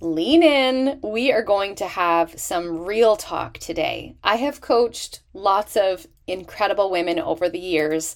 lean 0.00 0.42
in. 0.42 1.00
We 1.02 1.32
are 1.32 1.42
going 1.42 1.74
to 1.76 1.86
have 1.86 2.38
some 2.38 2.84
real 2.84 3.16
talk 3.16 3.58
today. 3.58 4.16
I 4.22 4.36
have 4.36 4.60
coached 4.60 5.20
lots 5.32 5.76
of 5.76 6.06
incredible 6.26 6.90
women 6.90 7.18
over 7.18 7.48
the 7.48 7.58
years 7.58 8.14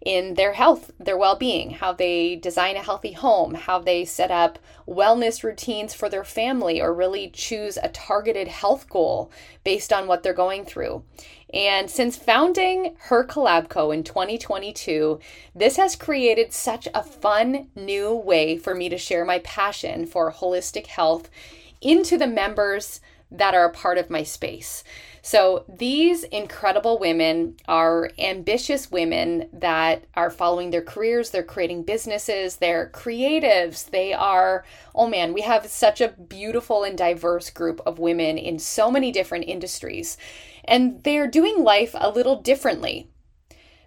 in 0.00 0.34
their 0.34 0.52
health, 0.52 0.92
their 0.98 1.18
well 1.18 1.36
being, 1.36 1.70
how 1.70 1.92
they 1.92 2.36
design 2.36 2.76
a 2.76 2.82
healthy 2.82 3.12
home, 3.12 3.54
how 3.54 3.80
they 3.80 4.04
set 4.04 4.30
up 4.30 4.58
wellness 4.86 5.42
routines 5.42 5.92
for 5.92 6.08
their 6.08 6.24
family, 6.24 6.80
or 6.80 6.94
really 6.94 7.28
choose 7.30 7.76
a 7.76 7.88
targeted 7.88 8.48
health 8.48 8.88
goal 8.88 9.30
based 9.64 9.92
on 9.92 10.06
what 10.06 10.22
they're 10.22 10.32
going 10.32 10.64
through. 10.64 11.02
And 11.52 11.90
since 11.90 12.16
founding 12.16 12.94
Her 13.04 13.24
Collab 13.24 13.68
Co 13.68 13.90
in 13.90 14.04
2022, 14.04 15.18
this 15.54 15.76
has 15.76 15.96
created 15.96 16.52
such 16.52 16.88
a 16.94 17.02
fun 17.02 17.68
new 17.74 18.14
way 18.14 18.58
for 18.58 18.74
me 18.74 18.88
to 18.90 18.98
share 18.98 19.24
my 19.24 19.38
passion 19.40 20.06
for 20.06 20.30
holistic 20.32 20.86
health 20.88 21.30
into 21.80 22.18
the 22.18 22.26
members 22.26 23.00
that 23.30 23.54
are 23.54 23.66
a 23.66 23.72
part 23.72 23.98
of 23.98 24.10
my 24.10 24.22
space. 24.22 24.84
So, 25.30 25.66
these 25.68 26.24
incredible 26.24 26.98
women 26.98 27.56
are 27.68 28.10
ambitious 28.18 28.90
women 28.90 29.50
that 29.52 30.04
are 30.14 30.30
following 30.30 30.70
their 30.70 30.80
careers, 30.80 31.28
they're 31.28 31.42
creating 31.42 31.82
businesses, 31.82 32.56
they're 32.56 32.88
creatives, 32.94 33.90
they 33.90 34.14
are, 34.14 34.64
oh 34.94 35.06
man, 35.06 35.34
we 35.34 35.42
have 35.42 35.66
such 35.66 36.00
a 36.00 36.08
beautiful 36.08 36.82
and 36.82 36.96
diverse 36.96 37.50
group 37.50 37.82
of 37.84 37.98
women 37.98 38.38
in 38.38 38.58
so 38.58 38.90
many 38.90 39.12
different 39.12 39.44
industries. 39.46 40.16
And 40.64 41.04
they're 41.04 41.26
doing 41.26 41.62
life 41.62 41.94
a 41.98 42.08
little 42.08 42.40
differently. 42.40 43.10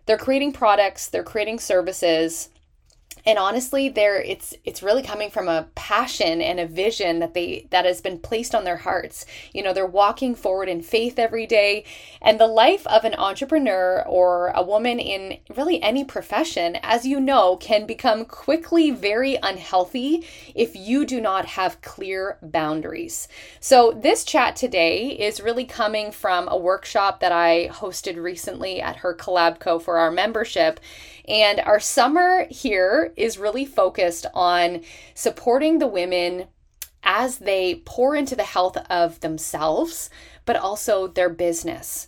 They're 0.05 0.20
creating 0.20 0.53
products, 0.53 1.09
they're 1.09 1.23
creating 1.23 1.58
services, 1.58 2.50
and 3.25 3.38
honestly 3.38 3.89
there 3.89 4.21
it's 4.21 4.53
it's 4.63 4.84
really 4.84 5.03
coming 5.03 5.30
from 5.30 5.48
a 5.48 5.67
passion 5.75 6.41
and 6.41 6.59
a 6.59 6.66
vision 6.66 7.20
that 7.20 7.34
they 7.34 7.67
that 7.71 7.85
has 7.85 8.02
been 8.02 8.20
placed 8.20 8.55
on 8.55 8.63
their 8.63 8.77
hearts. 8.77 9.25
You 9.53 9.63
know 9.63 9.73
they're 9.73 9.85
walking 9.85 10.35
forward 10.35 10.70
in 10.70 10.81
faith 10.81 11.20
every 11.20 11.45
day. 11.45 11.86
And 12.22 12.39
the 12.39 12.47
life 12.47 12.86
of 12.88 13.03
an 13.03 13.16
entrepreneur 13.16 14.03
or 14.08 14.50
a 14.50 14.63
woman 14.63 15.00
in 15.00 15.39
really 15.55 15.81
any 15.81 16.03
profession 16.03 16.78
as 16.83 17.05
you 17.05 17.19
know 17.19 17.58
can 17.58 17.86
become 17.86 18.25
quickly 18.25 18.91
very 18.91 19.38
unhealthy 19.41 20.25
if 20.56 20.75
you 20.75 21.06
do 21.06 21.19
not 21.22 21.45
have 21.45 21.81
clear 21.81 22.38
boundaries. 22.41 23.28
So 23.59 23.91
this 23.91 24.23
chat 24.23 24.56
today 24.56 25.09
is 25.09 25.41
really 25.41 25.66
coming 25.66 26.11
from 26.11 26.47
a 26.47 26.58
workshop 26.58 27.19
that 27.19 27.31
i 27.31 27.69
hosted 27.69 28.22
recently 28.22 28.81
at 28.81 28.97
her 28.97 29.13
collab 29.16 29.59
co 29.59 29.80
for 29.80 29.97
our 29.97 30.11
membership 30.11 30.80
and 31.27 31.59
our 31.59 31.80
summer 31.80 32.45
here 32.50 33.14
is 33.16 33.38
really 33.38 33.66
focused 33.66 34.25
on 34.33 34.81
supporting 35.14 35.80
the 35.80 35.88
women 35.88 36.47
as 37.03 37.39
they 37.39 37.81
pour 37.86 38.16
into 38.16 38.36
the 38.36 38.44
health 38.44 38.78
of 38.89 39.19
themselves, 39.22 40.09
but 40.45 40.55
also 40.55 41.08
their 41.08 41.30
business. 41.30 42.08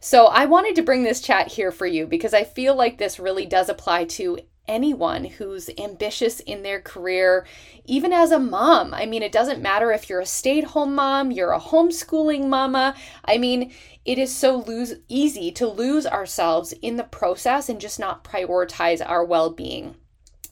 So, 0.00 0.26
I 0.26 0.46
wanted 0.46 0.74
to 0.76 0.82
bring 0.82 1.04
this 1.04 1.20
chat 1.20 1.48
here 1.48 1.70
for 1.70 1.86
you 1.86 2.06
because 2.06 2.34
I 2.34 2.44
feel 2.44 2.74
like 2.74 2.98
this 2.98 3.20
really 3.20 3.46
does 3.46 3.68
apply 3.68 4.06
to 4.06 4.38
anyone 4.68 5.24
who's 5.24 5.70
ambitious 5.78 6.40
in 6.40 6.62
their 6.62 6.80
career, 6.80 7.46
even 7.84 8.12
as 8.12 8.30
a 8.30 8.38
mom. 8.38 8.94
I 8.94 9.06
mean, 9.06 9.22
it 9.22 9.32
doesn't 9.32 9.62
matter 9.62 9.92
if 9.92 10.08
you're 10.08 10.20
a 10.20 10.26
stay 10.26 10.58
at 10.58 10.64
home 10.64 10.94
mom, 10.94 11.30
you're 11.30 11.52
a 11.52 11.60
homeschooling 11.60 12.48
mama. 12.48 12.94
I 13.24 13.38
mean, 13.38 13.72
it 14.04 14.18
is 14.18 14.34
so 14.34 14.58
lose, 14.58 14.94
easy 15.08 15.50
to 15.52 15.66
lose 15.66 16.06
ourselves 16.06 16.72
in 16.82 16.96
the 16.96 17.04
process 17.04 17.68
and 17.68 17.80
just 17.80 17.98
not 17.98 18.24
prioritize 18.24 19.04
our 19.04 19.24
well 19.24 19.50
being 19.50 19.96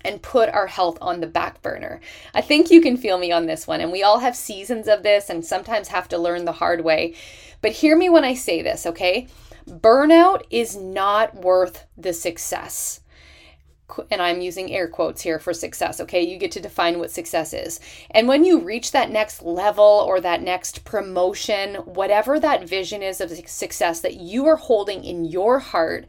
and 0.02 0.22
put 0.22 0.48
our 0.48 0.66
health 0.66 0.96
on 1.00 1.20
the 1.20 1.26
back 1.26 1.60
burner. 1.62 2.00
I 2.34 2.40
think 2.40 2.70
you 2.70 2.80
can 2.80 2.96
feel 2.96 3.18
me 3.18 3.32
on 3.32 3.46
this 3.46 3.66
one, 3.66 3.80
and 3.80 3.92
we 3.92 4.02
all 4.02 4.20
have 4.20 4.34
seasons 4.34 4.88
of 4.88 5.02
this 5.02 5.28
and 5.28 5.44
sometimes 5.44 5.88
have 5.88 6.08
to 6.08 6.18
learn 6.18 6.46
the 6.46 6.52
hard 6.52 6.82
way. 6.82 7.14
But 7.60 7.72
hear 7.72 7.96
me 7.96 8.08
when 8.08 8.24
I 8.24 8.34
say 8.34 8.62
this, 8.62 8.86
okay? 8.86 9.28
Burnout 9.68 10.42
is 10.50 10.74
not 10.74 11.34
worth 11.34 11.86
the 11.98 12.14
success 12.14 13.00
and 14.10 14.20
I'm 14.20 14.40
using 14.40 14.72
air 14.72 14.88
quotes 14.88 15.22
here 15.22 15.38
for 15.38 15.52
success, 15.52 16.00
okay? 16.00 16.22
You 16.22 16.38
get 16.38 16.52
to 16.52 16.60
define 16.60 16.98
what 16.98 17.10
success 17.10 17.52
is. 17.52 17.80
And 18.10 18.28
when 18.28 18.44
you 18.44 18.60
reach 18.60 18.92
that 18.92 19.10
next 19.10 19.42
level 19.42 19.84
or 19.84 20.20
that 20.20 20.42
next 20.42 20.84
promotion, 20.84 21.76
whatever 21.76 22.40
that 22.40 22.68
vision 22.68 23.02
is 23.02 23.20
of 23.20 23.30
success 23.46 24.00
that 24.00 24.16
you 24.16 24.46
are 24.46 24.56
holding 24.56 25.04
in 25.04 25.24
your 25.24 25.58
heart, 25.58 26.06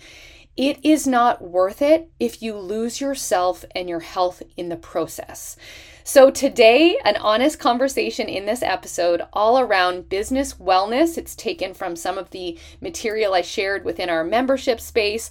it 0.57 0.83
is 0.83 1.07
not 1.07 1.41
worth 1.41 1.81
it 1.81 2.11
if 2.19 2.41
you 2.41 2.57
lose 2.57 2.99
yourself 2.99 3.63
and 3.73 3.87
your 3.87 4.01
health 4.01 4.43
in 4.57 4.69
the 4.69 4.75
process. 4.75 5.55
So, 6.03 6.29
today, 6.29 6.97
an 7.05 7.15
honest 7.17 7.59
conversation 7.59 8.27
in 8.27 8.45
this 8.45 8.63
episode 8.63 9.21
all 9.31 9.59
around 9.59 10.09
business 10.09 10.55
wellness. 10.55 11.17
It's 11.17 11.35
taken 11.35 11.73
from 11.73 11.95
some 11.95 12.17
of 12.17 12.31
the 12.31 12.57
material 12.81 13.33
I 13.33 13.41
shared 13.41 13.85
within 13.85 14.09
our 14.09 14.23
membership 14.23 14.81
space 14.81 15.29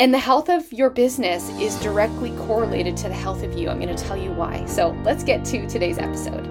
and 0.00 0.14
the 0.14 0.18
health 0.18 0.48
of 0.48 0.72
your 0.72 0.90
business 0.90 1.48
is 1.58 1.74
directly 1.80 2.30
correlated 2.46 2.96
to 2.96 3.08
the 3.08 3.14
health 3.14 3.42
of 3.42 3.54
you. 3.54 3.68
I'm 3.68 3.80
going 3.80 3.94
to 3.94 4.00
tell 4.00 4.16
you 4.16 4.30
why. 4.30 4.64
So 4.66 4.90
let's 5.02 5.24
get 5.24 5.44
to 5.46 5.66
today's 5.66 5.98
episode. 5.98 6.46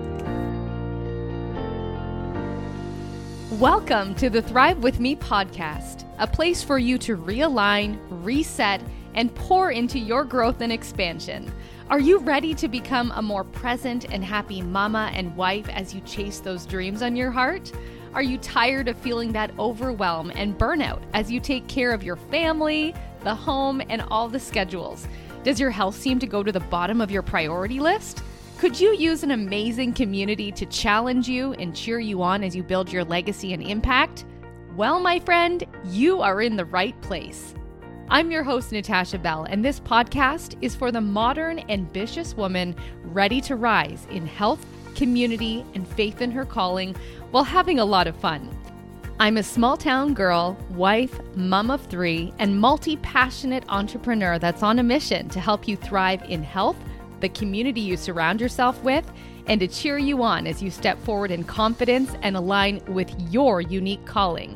Welcome 3.52 4.16
to 4.16 4.30
the 4.30 4.42
Thrive 4.42 4.80
With 4.80 5.00
Me 5.00 5.16
podcast, 5.16 6.04
a 6.20 6.28
place 6.28 6.62
for 6.62 6.78
you 6.78 6.98
to 6.98 7.16
realign, 7.16 7.98
reset, 8.10 8.82
and 9.14 9.34
pour 9.34 9.72
into 9.72 9.98
your 9.98 10.26
growth 10.26 10.60
and 10.60 10.74
expansion. 10.74 11.50
Are 11.90 12.02
you 12.02 12.18
ready 12.18 12.54
to 12.54 12.68
become 12.68 13.14
a 13.16 13.22
more 13.22 13.46
present 13.46 14.12
and 14.12 14.26
happy 14.26 14.62
mama 14.62 15.10
and 15.14 15.34
wife 15.38 15.70
as 15.70 15.96
you 15.96 16.02
chase 16.02 16.42
those 16.42 16.66
dreams 16.66 17.02
on 17.02 17.16
your 17.16 17.32
heart? 17.32 17.72
Are 18.14 18.22
you 18.22 18.38
tired 18.40 18.88
of 18.88 18.98
feeling 18.98 19.32
that 19.34 19.52
overwhelm 19.58 20.32
and 20.36 20.58
burnout 20.58 21.02
as 21.14 21.32
you 21.32 21.40
take 21.40 21.68
care 21.68 21.92
of 21.92 22.04
your 22.04 22.16
family, 22.16 22.94
the 23.28 23.36
home, 23.36 23.82
and 23.90 24.02
all 24.04 24.30
the 24.30 24.40
schedules? 24.40 25.06
Does 25.44 25.60
your 25.60 25.70
health 25.70 25.98
seem 25.98 26.18
to 26.20 26.26
go 26.26 26.44
to 26.44 26.52
the 26.52 26.62
bottom 26.62 27.02
of 27.02 27.12
your 27.12 27.22
priority 27.22 27.82
list? 27.82 28.24
Could 28.58 28.80
you 28.80 28.96
use 28.96 29.22
an 29.22 29.32
amazing 29.32 29.92
community 29.94 30.50
to 30.54 30.66
challenge 30.68 31.28
you 31.28 31.52
and 31.54 31.76
cheer 31.76 32.00
you 32.00 32.24
on 32.24 32.42
as 32.42 32.56
you 32.56 32.64
build 32.64 32.90
your 32.90 33.04
legacy 33.04 33.52
and 33.52 33.62
impact? 33.62 34.24
Well, 34.78 35.02
my 35.02 35.20
friend, 35.20 35.66
you 35.88 36.22
are 36.22 36.42
in 36.42 36.56
the 36.56 36.64
right 36.64 37.00
place. 37.02 37.54
I'm 38.08 38.32
your 38.32 38.44
host, 38.44 38.72
Natasha 38.72 39.20
Bell, 39.20 39.44
and 39.44 39.64
this 39.64 39.82
podcast 39.82 40.58
is 40.62 40.74
for 40.74 40.90
the 40.90 41.02
modern, 41.02 41.60
ambitious 41.70 42.34
woman 42.34 42.78
ready 43.04 43.42
to 43.42 43.58
rise 43.58 44.08
in 44.10 44.26
health, 44.26 44.66
community, 44.96 45.66
and 45.76 45.86
faith 45.86 46.22
in 46.22 46.32
her 46.32 46.46
calling 46.46 46.96
while 47.32 47.44
having 47.44 47.80
a 47.80 47.86
lot 47.86 48.08
of 48.08 48.16
fun. 48.16 48.50
I'm 49.20 49.38
a 49.38 49.44
small 49.44 49.78
town 49.78 50.14
girl, 50.14 50.56
wife, 50.70 51.20
mom 51.36 51.72
of 51.72 51.84
three, 51.88 52.32
and 52.38 52.62
multi 52.62 52.98
passionate 52.98 53.64
entrepreneur 53.68 54.38
that's 54.38 54.62
on 54.62 54.78
a 54.78 54.84
mission 54.84 55.28
to 55.30 55.40
help 55.40 55.68
you 55.68 55.76
thrive 55.76 56.22
in 56.30 56.44
health, 56.44 56.78
the 57.20 57.30
community 57.30 57.82
you 57.82 57.98
surround 57.98 58.40
yourself 58.40 58.80
with, 58.84 59.12
and 59.48 59.60
to 59.60 59.68
cheer 59.68 59.98
you 59.98 60.22
on 60.22 60.46
as 60.46 60.62
you 60.62 60.70
step 60.70 61.00
forward 61.00 61.32
in 61.32 61.44
confidence 61.44 62.14
and 62.22 62.38
align 62.38 62.80
with 62.86 63.10
your 63.32 63.60
unique 63.60 64.06
calling. 64.06 64.56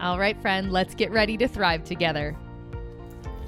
All 0.00 0.18
right, 0.18 0.40
friend, 0.40 0.72
let's 0.72 0.94
get 0.94 1.10
ready 1.10 1.36
to 1.36 1.46
thrive 1.46 1.84
together. 1.84 2.34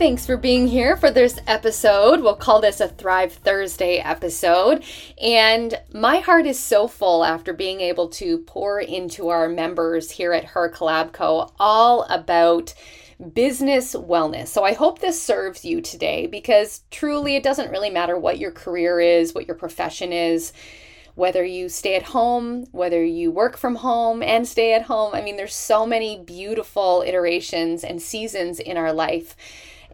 Thanks 0.01 0.25
for 0.25 0.39
being 0.39 0.67
here 0.67 0.97
for 0.97 1.11
this 1.11 1.39
episode. 1.47 2.23
We'll 2.23 2.35
call 2.35 2.63
this 2.63 2.81
a 2.81 2.89
Thrive 2.89 3.35
Thursday 3.35 3.99
episode. 3.99 4.83
And 5.21 5.79
my 5.93 6.21
heart 6.21 6.47
is 6.47 6.59
so 6.59 6.89
full 6.89 7.23
after 7.23 7.53
being 7.53 7.83
able 7.83 8.09
to 8.09 8.39
pour 8.39 8.81
into 8.81 9.29
our 9.29 9.47
members 9.47 10.11
here 10.11 10.33
at 10.33 10.47
Her 10.47 10.71
Collab 10.71 11.13
Co. 11.13 11.53
all 11.61 12.05
about 12.05 12.73
business 13.35 13.95
wellness. 13.95 14.49
So 14.49 14.65
I 14.65 14.73
hope 14.73 15.01
this 15.01 15.23
serves 15.23 15.67
you 15.67 15.83
today 15.83 16.27
because 16.27 16.81
truly 16.91 17.37
it 17.37 17.43
doesn't 17.43 17.71
really 17.71 17.91
matter 17.91 18.19
what 18.19 18.39
your 18.39 18.53
career 18.53 19.01
is, 19.01 19.35
what 19.35 19.47
your 19.47 19.57
profession 19.57 20.15
is 20.15 20.55
whether 21.17 21.45
you 21.45 21.69
stay 21.69 21.97
at 21.97 22.03
home, 22.05 22.65
whether 22.73 23.05
you 23.05 23.31
work 23.31 23.57
from 23.59 23.75
home 23.75 24.23
and 24.23 24.49
stay 24.49 24.73
at 24.73 24.83
home. 24.83 25.13
I 25.15 25.21
mean, 25.21 25.37
there's 25.37 25.55
so 25.55 25.85
many 25.85 26.19
beautiful 26.19 27.05
iterations 27.07 27.85
and 27.85 28.01
seasons 28.01 28.59
in 28.59 28.79
our 28.79 28.93
life. 28.93 29.37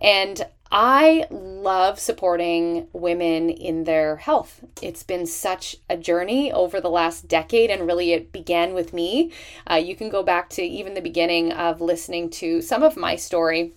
And 0.00 0.46
I 0.70 1.26
love 1.30 1.98
supporting 1.98 2.88
women 2.92 3.50
in 3.50 3.84
their 3.84 4.16
health. 4.16 4.64
It's 4.82 5.02
been 5.02 5.26
such 5.26 5.76
a 5.88 5.96
journey 5.96 6.52
over 6.52 6.80
the 6.80 6.90
last 6.90 7.28
decade, 7.28 7.70
and 7.70 7.86
really 7.86 8.12
it 8.12 8.32
began 8.32 8.74
with 8.74 8.92
me. 8.92 9.32
Uh, 9.70 9.76
you 9.76 9.94
can 9.94 10.08
go 10.08 10.22
back 10.22 10.50
to 10.50 10.62
even 10.62 10.94
the 10.94 11.00
beginning 11.00 11.52
of 11.52 11.80
listening 11.80 12.30
to 12.30 12.60
some 12.60 12.82
of 12.82 12.96
my 12.96 13.16
story 13.16 13.72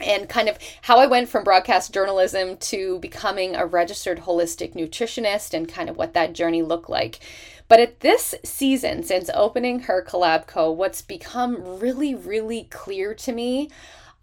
and 0.00 0.28
kind 0.28 0.48
of 0.48 0.58
how 0.82 0.98
I 0.98 1.06
went 1.06 1.28
from 1.28 1.44
broadcast 1.44 1.94
journalism 1.94 2.56
to 2.56 2.98
becoming 2.98 3.54
a 3.54 3.64
registered 3.64 4.20
holistic 4.20 4.74
nutritionist 4.74 5.54
and 5.54 5.68
kind 5.68 5.88
of 5.88 5.96
what 5.96 6.14
that 6.14 6.32
journey 6.32 6.62
looked 6.62 6.90
like. 6.90 7.20
But 7.68 7.80
at 7.80 8.00
this 8.00 8.34
season, 8.44 9.04
since 9.04 9.30
opening 9.32 9.80
her 9.80 10.04
collab 10.06 10.46
co, 10.46 10.70
what's 10.70 11.00
become 11.00 11.78
really, 11.78 12.14
really 12.14 12.64
clear 12.70 13.14
to 13.14 13.32
me 13.32 13.70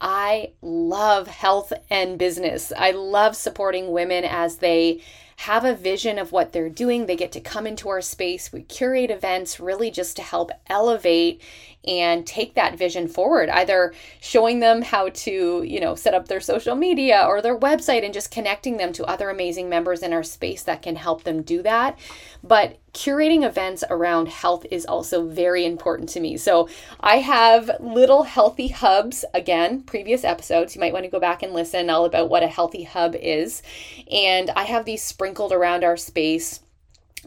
I 0.02 0.54
love 0.64 1.28
health 1.28 1.72
and 1.92 2.18
business. 2.18 2.74
I 2.76 2.92
love 2.92 3.36
supporting 3.36 3.92
women 3.92 4.24
as 4.26 4.58
they 4.58 5.04
have 5.42 5.66
a 5.66 5.74
vision 5.74 6.20
of 6.20 6.32
what 6.32 6.52
they're 6.52 6.70
doing. 6.70 7.08
They 7.08 7.16
get 7.16 7.32
to 7.32 7.42
come 7.42 7.66
into 7.66 7.90
our 7.90 8.02
space. 8.02 8.54
We 8.54 8.62
curate 8.62 9.10
events 9.10 9.60
really 9.60 9.90
just 9.90 10.16
to 10.18 10.22
help 10.22 10.52
elevate 10.68 11.42
and 11.84 12.28
take 12.28 12.54
that 12.54 12.78
vision 12.78 13.08
forward, 13.08 13.50
either 13.50 13.92
showing 14.20 14.60
them 14.60 14.84
how 14.84 15.10
to, 15.10 15.64
you 15.64 15.80
know, 15.80 15.96
set 15.96 16.14
up 16.14 16.28
their 16.28 16.40
social 16.40 16.76
media 16.76 17.26
or 17.28 17.42
their 17.42 17.58
website 17.58 18.06
and 18.06 18.14
just 18.14 18.30
connecting 18.30 18.78
them 18.78 18.94
to 18.94 19.06
other 19.06 19.32
amazing 19.32 19.68
members 19.68 20.04
in 20.04 20.14
our 20.14 20.22
space 20.22 20.62
that 20.62 20.84
can 20.84 20.96
help 20.96 21.24
them 21.24 21.42
do 21.42 21.64
that. 21.64 21.98
But 22.44 22.78
curating 22.94 23.44
events 23.44 23.84
around 23.90 24.28
health 24.28 24.66
is 24.70 24.86
also 24.86 25.26
very 25.26 25.66
important 25.66 26.10
to 26.10 26.20
me. 26.20 26.36
So 26.38 26.68
I 27.00 27.18
have 27.18 27.72
little 27.80 28.24
healthy 28.24 28.68
hubs. 28.68 29.24
Again, 29.34 29.82
previous 29.82 30.24
episodes, 30.24 30.76
you 30.76 30.82
might 30.82 30.94
want 30.94 31.06
to 31.06 31.12
go 31.12 31.20
back 31.20 31.42
and 31.42 31.54
listen 31.54 31.90
all 31.90 32.06
about 32.06 32.30
what 32.30 32.44
a 32.44 32.48
healthy 32.48 32.84
hub 32.84 33.16
is. 33.16 33.64
And 34.12 34.50
I 34.52 34.64
have 34.64 34.86
these 34.86 35.04
sprinkled 35.32 35.54
around 35.54 35.86
our 35.86 35.96
space. 35.96 36.60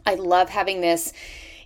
I 0.05 0.17
love 0.17 0.51
having 0.51 0.83
this 0.83 1.15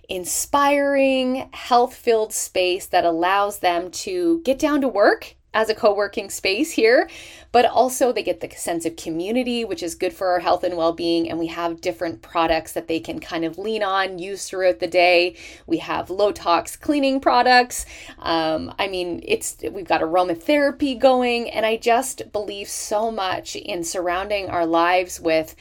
inspiring, 0.07 1.49
health 1.51 1.93
filled 1.93 2.31
space 2.31 2.85
that 2.87 3.03
allows 3.03 3.59
them 3.59 3.91
to 4.07 4.39
get 4.45 4.57
down 4.57 4.79
to 4.79 4.87
work 4.87 5.35
as 5.53 5.69
a 5.69 5.75
co 5.75 5.93
working 5.93 6.29
space 6.29 6.71
here, 6.71 7.09
but 7.51 7.65
also 7.65 8.13
they 8.13 8.23
get 8.23 8.39
the 8.39 8.49
sense 8.51 8.85
of 8.85 8.95
community, 8.95 9.65
which 9.65 9.83
is 9.83 9.95
good 9.95 10.13
for 10.13 10.29
our 10.29 10.39
health 10.39 10.63
and 10.63 10.77
well 10.77 10.93
being. 10.93 11.29
And 11.29 11.37
we 11.37 11.47
have 11.47 11.81
different 11.81 12.21
products 12.21 12.71
that 12.71 12.87
they 12.87 13.01
can 13.01 13.19
kind 13.19 13.43
of 13.43 13.57
lean 13.57 13.83
on, 13.83 14.17
use 14.17 14.47
throughout 14.47 14.79
the 14.79 14.87
day. 14.87 15.35
We 15.67 15.79
have 15.79 16.09
low 16.09 16.31
tox 16.31 16.77
cleaning 16.77 17.19
products. 17.19 17.85
Um, 18.19 18.73
I 18.79 18.87
mean, 18.87 19.21
it's 19.25 19.57
we've 19.69 19.87
got 19.87 19.99
aromatherapy 19.99 20.97
going, 20.97 21.49
and 21.49 21.65
I 21.65 21.75
just 21.75 22.31
believe 22.31 22.69
so 22.69 23.11
much 23.11 23.57
in 23.57 23.83
surrounding 23.83 24.47
our 24.49 24.65
lives 24.65 25.19
with 25.19 25.53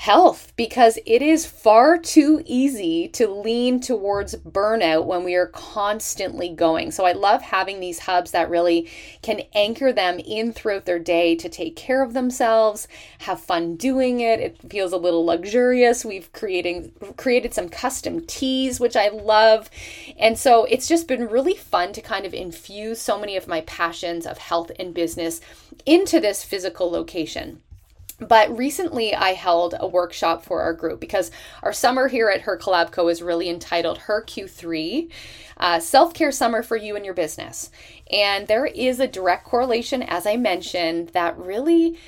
health 0.00 0.50
because 0.56 0.98
it 1.04 1.20
is 1.20 1.44
far 1.44 1.98
too 1.98 2.42
easy 2.46 3.06
to 3.06 3.28
lean 3.28 3.78
towards 3.78 4.34
burnout 4.36 5.04
when 5.04 5.22
we 5.24 5.34
are 5.34 5.48
constantly 5.48 6.48
going. 6.48 6.90
So 6.90 7.04
I 7.04 7.12
love 7.12 7.42
having 7.42 7.80
these 7.80 7.98
hubs 7.98 8.30
that 8.30 8.48
really 8.48 8.88
can 9.20 9.42
anchor 9.54 9.92
them 9.92 10.18
in 10.18 10.54
throughout 10.54 10.86
their 10.86 10.98
day 10.98 11.36
to 11.36 11.50
take 11.50 11.76
care 11.76 12.02
of 12.02 12.14
themselves, 12.14 12.88
have 13.18 13.42
fun 13.42 13.76
doing 13.76 14.20
it. 14.20 14.40
It 14.40 14.70
feels 14.70 14.94
a 14.94 14.96
little 14.96 15.26
luxurious. 15.26 16.02
We've 16.02 16.32
creating 16.32 16.92
created 17.18 17.52
some 17.52 17.68
custom 17.68 18.24
teas 18.24 18.80
which 18.80 18.96
I 18.96 19.08
love. 19.08 19.68
And 20.18 20.38
so 20.38 20.64
it's 20.64 20.88
just 20.88 21.08
been 21.08 21.28
really 21.28 21.54
fun 21.54 21.92
to 21.92 22.00
kind 22.00 22.24
of 22.24 22.32
infuse 22.32 23.02
so 23.02 23.20
many 23.20 23.36
of 23.36 23.46
my 23.46 23.60
passions 23.60 24.24
of 24.24 24.38
health 24.38 24.72
and 24.78 24.94
business 24.94 25.42
into 25.84 26.20
this 26.20 26.42
physical 26.42 26.90
location. 26.90 27.60
But 28.20 28.56
recently, 28.56 29.14
I 29.14 29.30
held 29.30 29.74
a 29.78 29.88
workshop 29.88 30.44
for 30.44 30.60
our 30.60 30.74
group 30.74 31.00
because 31.00 31.30
our 31.62 31.72
summer 31.72 32.08
here 32.08 32.28
at 32.28 32.42
Her 32.42 32.58
Collab 32.58 32.92
Co 32.92 33.08
is 33.08 33.22
really 33.22 33.48
entitled 33.48 33.98
Her 33.98 34.22
Q3 34.22 35.10
uh, 35.56 35.80
Self 35.80 36.12
Care 36.12 36.32
Summer 36.32 36.62
for 36.62 36.76
You 36.76 36.96
and 36.96 37.04
Your 37.04 37.14
Business. 37.14 37.70
And 38.10 38.46
there 38.46 38.66
is 38.66 39.00
a 39.00 39.08
direct 39.08 39.44
correlation, 39.44 40.02
as 40.02 40.26
I 40.26 40.36
mentioned, 40.36 41.10
that 41.10 41.38
really 41.38 41.98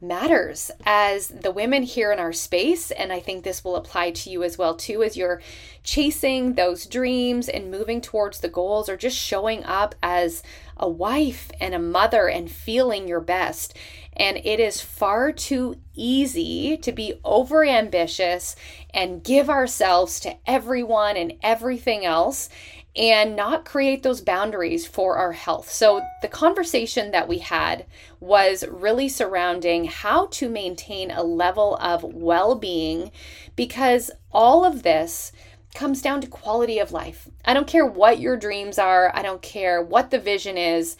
matters 0.00 0.70
as 0.84 1.28
the 1.28 1.50
women 1.50 1.82
here 1.82 2.12
in 2.12 2.18
our 2.18 2.32
space 2.32 2.90
and 2.90 3.10
i 3.10 3.18
think 3.18 3.42
this 3.42 3.64
will 3.64 3.76
apply 3.76 4.10
to 4.10 4.28
you 4.28 4.42
as 4.42 4.58
well 4.58 4.76
too 4.76 5.02
as 5.02 5.16
you're 5.16 5.40
chasing 5.82 6.52
those 6.52 6.84
dreams 6.84 7.48
and 7.48 7.70
moving 7.70 8.02
towards 8.02 8.40
the 8.40 8.48
goals 8.48 8.90
or 8.90 8.96
just 8.96 9.16
showing 9.16 9.64
up 9.64 9.94
as 10.02 10.42
a 10.76 10.86
wife 10.86 11.50
and 11.62 11.74
a 11.74 11.78
mother 11.78 12.28
and 12.28 12.50
feeling 12.50 13.08
your 13.08 13.20
best 13.20 13.74
and 14.16 14.38
it 14.38 14.58
is 14.58 14.80
far 14.80 15.30
too 15.30 15.76
easy 15.94 16.76
to 16.78 16.92
be 16.92 17.20
overambitious 17.24 18.56
and 18.92 19.22
give 19.22 19.50
ourselves 19.50 20.20
to 20.20 20.36
everyone 20.46 21.16
and 21.16 21.34
everything 21.42 22.04
else 22.04 22.48
and 22.96 23.36
not 23.36 23.66
create 23.66 24.02
those 24.02 24.22
boundaries 24.22 24.86
for 24.86 25.16
our 25.16 25.32
health. 25.32 25.70
So, 25.70 26.02
the 26.22 26.28
conversation 26.28 27.10
that 27.10 27.28
we 27.28 27.38
had 27.38 27.84
was 28.20 28.64
really 28.68 29.08
surrounding 29.08 29.84
how 29.84 30.26
to 30.28 30.48
maintain 30.48 31.10
a 31.10 31.22
level 31.22 31.76
of 31.76 32.02
well 32.02 32.54
being 32.54 33.10
because 33.54 34.10
all 34.32 34.64
of 34.64 34.82
this 34.82 35.32
comes 35.74 36.00
down 36.00 36.22
to 36.22 36.26
quality 36.26 36.78
of 36.78 36.92
life. 36.92 37.28
I 37.44 37.52
don't 37.52 37.66
care 37.66 37.84
what 37.84 38.18
your 38.18 38.38
dreams 38.38 38.78
are, 38.78 39.12
I 39.14 39.20
don't 39.20 39.42
care 39.42 39.82
what 39.82 40.10
the 40.10 40.18
vision 40.18 40.56
is, 40.56 40.96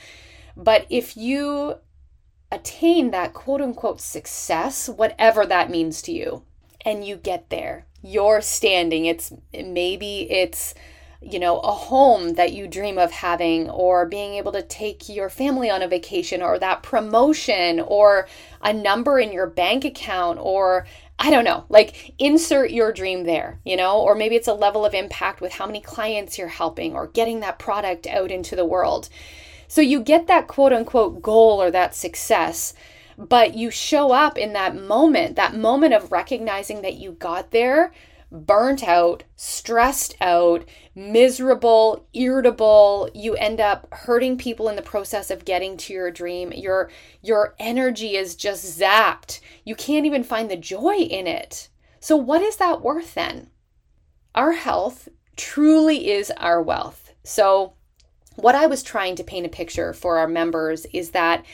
but 0.54 0.86
if 0.90 1.16
you 1.16 1.76
attain 2.50 3.10
that 3.10 3.34
quote 3.34 3.60
unquote 3.60 4.00
success, 4.00 4.88
whatever 4.88 5.46
that 5.46 5.70
means 5.70 6.02
to 6.02 6.12
you, 6.12 6.42
and 6.84 7.04
you 7.04 7.16
get 7.16 7.50
there, 7.50 7.86
you're 8.02 8.40
standing, 8.40 9.06
it's 9.06 9.32
maybe 9.52 10.30
it's 10.30 10.74
you 11.22 11.38
know, 11.38 11.58
a 11.60 11.72
home 11.72 12.34
that 12.34 12.52
you 12.52 12.68
dream 12.68 12.98
of 12.98 13.10
having, 13.10 13.68
or 13.70 14.06
being 14.06 14.34
able 14.34 14.52
to 14.52 14.62
take 14.62 15.08
your 15.08 15.30
family 15.30 15.70
on 15.70 15.82
a 15.82 15.88
vacation, 15.88 16.42
or 16.42 16.58
that 16.58 16.82
promotion, 16.82 17.80
or 17.80 18.28
a 18.62 18.72
number 18.72 19.18
in 19.18 19.32
your 19.32 19.46
bank 19.46 19.84
account, 19.84 20.38
or 20.40 20.86
I 21.18 21.30
don't 21.30 21.44
know, 21.44 21.64
like 21.68 22.14
insert 22.18 22.70
your 22.70 22.92
dream 22.92 23.24
there, 23.24 23.58
you 23.64 23.76
know, 23.76 23.98
or 23.98 24.14
maybe 24.14 24.36
it's 24.36 24.46
a 24.46 24.52
level 24.54 24.84
of 24.84 24.94
impact 24.94 25.40
with 25.40 25.52
how 25.52 25.66
many 25.66 25.80
clients 25.80 26.36
you're 26.38 26.48
helping, 26.48 26.94
or 26.94 27.08
getting 27.08 27.40
that 27.40 27.58
product 27.58 28.06
out 28.06 28.30
into 28.30 28.54
the 28.54 28.66
world. 28.66 29.08
So 29.68 29.80
you 29.80 30.00
get 30.00 30.26
that 30.26 30.48
quote 30.48 30.72
unquote 30.72 31.22
goal 31.22 31.60
or 31.62 31.70
that 31.70 31.94
success 31.94 32.74
but 33.18 33.54
you 33.54 33.70
show 33.70 34.12
up 34.12 34.36
in 34.36 34.52
that 34.52 34.76
moment, 34.76 35.36
that 35.36 35.54
moment 35.54 35.94
of 35.94 36.12
recognizing 36.12 36.82
that 36.82 36.96
you 36.96 37.12
got 37.12 37.50
there 37.50 37.92
burnt 38.30 38.86
out, 38.86 39.22
stressed 39.36 40.16
out, 40.20 40.64
miserable, 40.94 42.06
irritable. 42.12 43.08
You 43.14 43.34
end 43.34 43.60
up 43.60 43.86
hurting 43.92 44.38
people 44.38 44.68
in 44.68 44.76
the 44.76 44.82
process 44.82 45.30
of 45.30 45.44
getting 45.44 45.76
to 45.78 45.92
your 45.92 46.10
dream. 46.10 46.52
Your 46.52 46.90
your 47.22 47.54
energy 47.58 48.16
is 48.16 48.34
just 48.34 48.78
zapped. 48.78 49.40
You 49.64 49.74
can't 49.74 50.06
even 50.06 50.24
find 50.24 50.50
the 50.50 50.56
joy 50.56 50.96
in 50.96 51.26
it. 51.26 51.68
So 52.00 52.16
what 52.16 52.42
is 52.42 52.56
that 52.56 52.82
worth 52.82 53.14
then? 53.14 53.50
Our 54.34 54.52
health 54.52 55.08
truly 55.36 56.10
is 56.10 56.30
our 56.36 56.60
wealth. 56.60 57.14
So 57.22 57.74
what 58.36 58.54
I 58.54 58.66
was 58.66 58.82
trying 58.82 59.16
to 59.16 59.24
paint 59.24 59.46
a 59.46 59.50
picture 59.50 59.92
for 59.92 60.18
our 60.18 60.28
members 60.28 60.86
is 60.92 61.10
that 61.10 61.44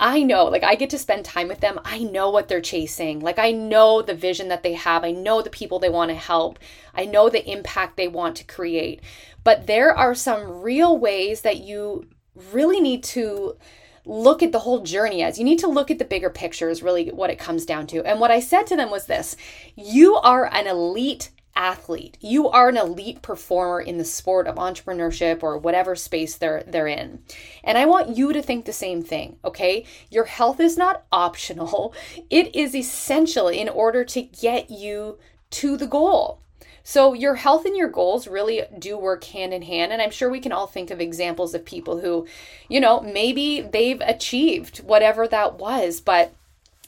I 0.00 0.22
know, 0.22 0.44
like, 0.44 0.62
I 0.62 0.76
get 0.76 0.90
to 0.90 0.98
spend 0.98 1.24
time 1.24 1.48
with 1.48 1.58
them. 1.58 1.80
I 1.84 1.98
know 1.98 2.30
what 2.30 2.46
they're 2.46 2.60
chasing. 2.60 3.18
Like, 3.18 3.40
I 3.40 3.50
know 3.50 4.00
the 4.00 4.14
vision 4.14 4.48
that 4.48 4.62
they 4.62 4.74
have. 4.74 5.02
I 5.02 5.10
know 5.10 5.42
the 5.42 5.50
people 5.50 5.80
they 5.80 5.88
want 5.88 6.10
to 6.10 6.14
help. 6.14 6.60
I 6.94 7.04
know 7.04 7.28
the 7.28 7.44
impact 7.50 7.96
they 7.96 8.06
want 8.06 8.36
to 8.36 8.44
create. 8.44 9.00
But 9.42 9.66
there 9.66 9.92
are 9.92 10.14
some 10.14 10.62
real 10.62 10.96
ways 10.96 11.40
that 11.40 11.58
you 11.58 12.06
really 12.52 12.80
need 12.80 13.02
to 13.02 13.56
look 14.04 14.42
at 14.42 14.52
the 14.52 14.60
whole 14.60 14.82
journey 14.82 15.22
as 15.22 15.38
you 15.38 15.44
need 15.44 15.58
to 15.58 15.66
look 15.66 15.90
at 15.90 15.98
the 15.98 16.04
bigger 16.04 16.30
picture, 16.30 16.70
is 16.70 16.82
really 16.82 17.08
what 17.08 17.30
it 17.30 17.38
comes 17.38 17.66
down 17.66 17.86
to. 17.88 18.04
And 18.04 18.20
what 18.20 18.30
I 18.30 18.38
said 18.38 18.66
to 18.68 18.76
them 18.76 18.90
was 18.90 19.06
this 19.06 19.36
you 19.74 20.14
are 20.14 20.46
an 20.46 20.68
elite 20.68 21.30
athlete. 21.58 22.16
You 22.20 22.48
are 22.48 22.68
an 22.68 22.76
elite 22.76 23.20
performer 23.20 23.80
in 23.80 23.98
the 23.98 24.04
sport 24.04 24.46
of 24.46 24.54
entrepreneurship 24.54 25.42
or 25.42 25.58
whatever 25.58 25.94
space 25.96 26.36
they're 26.36 26.62
they're 26.66 26.86
in. 26.86 27.18
And 27.64 27.76
I 27.76 27.84
want 27.84 28.16
you 28.16 28.32
to 28.32 28.40
think 28.40 28.64
the 28.64 28.72
same 28.72 29.02
thing, 29.02 29.36
okay? 29.44 29.84
Your 30.08 30.24
health 30.24 30.60
is 30.60 30.78
not 30.78 31.04
optional. 31.12 31.94
It 32.30 32.54
is 32.54 32.74
essential 32.74 33.48
in 33.48 33.68
order 33.68 34.04
to 34.04 34.22
get 34.22 34.70
you 34.70 35.18
to 35.50 35.76
the 35.76 35.86
goal. 35.86 36.40
So, 36.84 37.12
your 37.12 37.34
health 37.34 37.64
and 37.64 37.76
your 37.76 37.88
goals 37.88 38.26
really 38.28 38.62
do 38.78 38.96
work 38.96 39.24
hand 39.24 39.52
in 39.52 39.62
hand. 39.62 39.92
And 39.92 40.00
I'm 40.00 40.10
sure 40.10 40.30
we 40.30 40.40
can 40.40 40.52
all 40.52 40.66
think 40.66 40.90
of 40.90 41.00
examples 41.00 41.54
of 41.54 41.64
people 41.64 42.00
who, 42.00 42.26
you 42.68 42.80
know, 42.80 43.00
maybe 43.00 43.60
they've 43.60 44.00
achieved 44.00 44.78
whatever 44.78 45.26
that 45.28 45.58
was, 45.58 46.00
but 46.00 46.32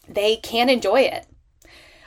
they 0.09 0.37
can't 0.37 0.71
enjoy 0.71 1.01
it. 1.01 1.27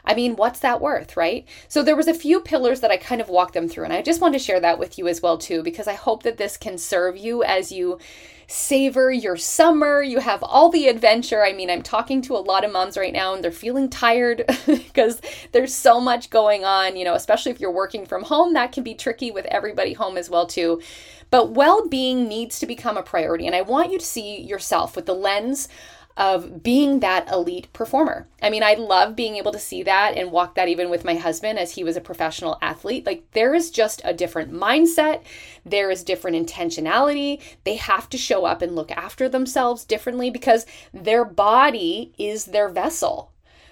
I 0.05 0.13
mean, 0.15 0.35
what's 0.35 0.59
that 0.59 0.81
worth, 0.81 1.15
right? 1.15 1.47
So 1.67 1.81
there 1.81 1.95
was 1.95 2.07
a 2.07 2.13
few 2.13 2.41
pillars 2.41 2.81
that 2.81 2.91
I 2.91 2.97
kind 2.97 3.21
of 3.21 3.29
walked 3.29 3.53
them 3.53 3.69
through 3.69 3.85
and 3.85 3.93
I 3.93 4.01
just 4.01 4.21
want 4.21 4.33
to 4.33 4.39
share 4.39 4.59
that 4.59 4.79
with 4.79 4.97
you 4.97 5.07
as 5.07 5.21
well 5.21 5.37
too 5.37 5.63
because 5.63 5.87
I 5.87 5.93
hope 5.93 6.23
that 6.23 6.37
this 6.37 6.57
can 6.57 6.77
serve 6.77 7.17
you 7.17 7.43
as 7.43 7.71
you 7.71 7.99
savor 8.47 9.11
your 9.11 9.37
summer, 9.37 10.01
you 10.01 10.19
have 10.19 10.43
all 10.43 10.69
the 10.69 10.87
adventure. 10.87 11.43
I 11.43 11.53
mean, 11.53 11.69
I'm 11.69 11.81
talking 11.81 12.21
to 12.23 12.35
a 12.35 12.37
lot 12.37 12.65
of 12.65 12.71
moms 12.71 12.97
right 12.97 13.13
now 13.13 13.33
and 13.33 13.43
they're 13.43 13.51
feeling 13.51 13.89
tired 13.89 14.43
because 14.65 15.21
there's 15.53 15.73
so 15.73 16.01
much 16.01 16.29
going 16.29 16.65
on, 16.65 16.97
you 16.97 17.05
know, 17.05 17.15
especially 17.15 17.51
if 17.51 17.59
you're 17.59 17.71
working 17.71 18.05
from 18.05 18.23
home, 18.23 18.53
that 18.53 18.71
can 18.71 18.83
be 18.83 18.93
tricky 18.93 19.31
with 19.31 19.45
everybody 19.45 19.93
home 19.93 20.17
as 20.17 20.29
well 20.29 20.45
too. 20.45 20.81
But 21.29 21.51
well-being 21.51 22.27
needs 22.27 22.59
to 22.59 22.67
become 22.67 22.97
a 22.97 23.03
priority 23.03 23.47
and 23.47 23.55
I 23.55 23.61
want 23.61 23.91
you 23.91 23.99
to 23.99 24.05
see 24.05 24.41
yourself 24.41 24.95
with 24.95 25.05
the 25.05 25.15
lens 25.15 25.69
of 26.15 26.61
being 26.61 26.99
that 26.99 27.27
elite 27.31 27.71
performer. 27.73 28.27
I 28.41 28.49
mean, 28.49 28.61
I 28.61 28.75
love 28.75 29.15
being 29.15 29.37
able 29.37 29.51
to 29.51 29.59
see 29.59 29.81
that 29.83 30.15
and 30.15 30.31
walk 30.31 30.55
that 30.55 30.69
even 30.69 30.89
with 30.89 31.03
my 31.03 31.15
husband 31.15 31.57
as 31.57 31.71
he 31.71 31.83
was 31.83 31.97
a 31.97 32.01
professional 32.01 32.57
athlete. 32.61 33.05
Like, 33.05 33.23
there 33.31 33.55
is 33.55 33.71
just 33.71 34.01
a 34.03 34.13
different 34.13 34.53
mindset, 34.53 35.23
there 35.65 35.89
is 35.89 36.03
different 36.03 36.37
intentionality. 36.37 37.41
They 37.63 37.77
have 37.77 38.09
to 38.09 38.17
show 38.17 38.45
up 38.45 38.61
and 38.61 38.75
look 38.75 38.91
after 38.91 39.27
themselves 39.27 39.85
differently 39.85 40.29
because 40.29 40.65
their 40.93 41.25
body 41.25 42.13
is 42.17 42.45
their 42.45 42.69
vessel. 42.69 43.31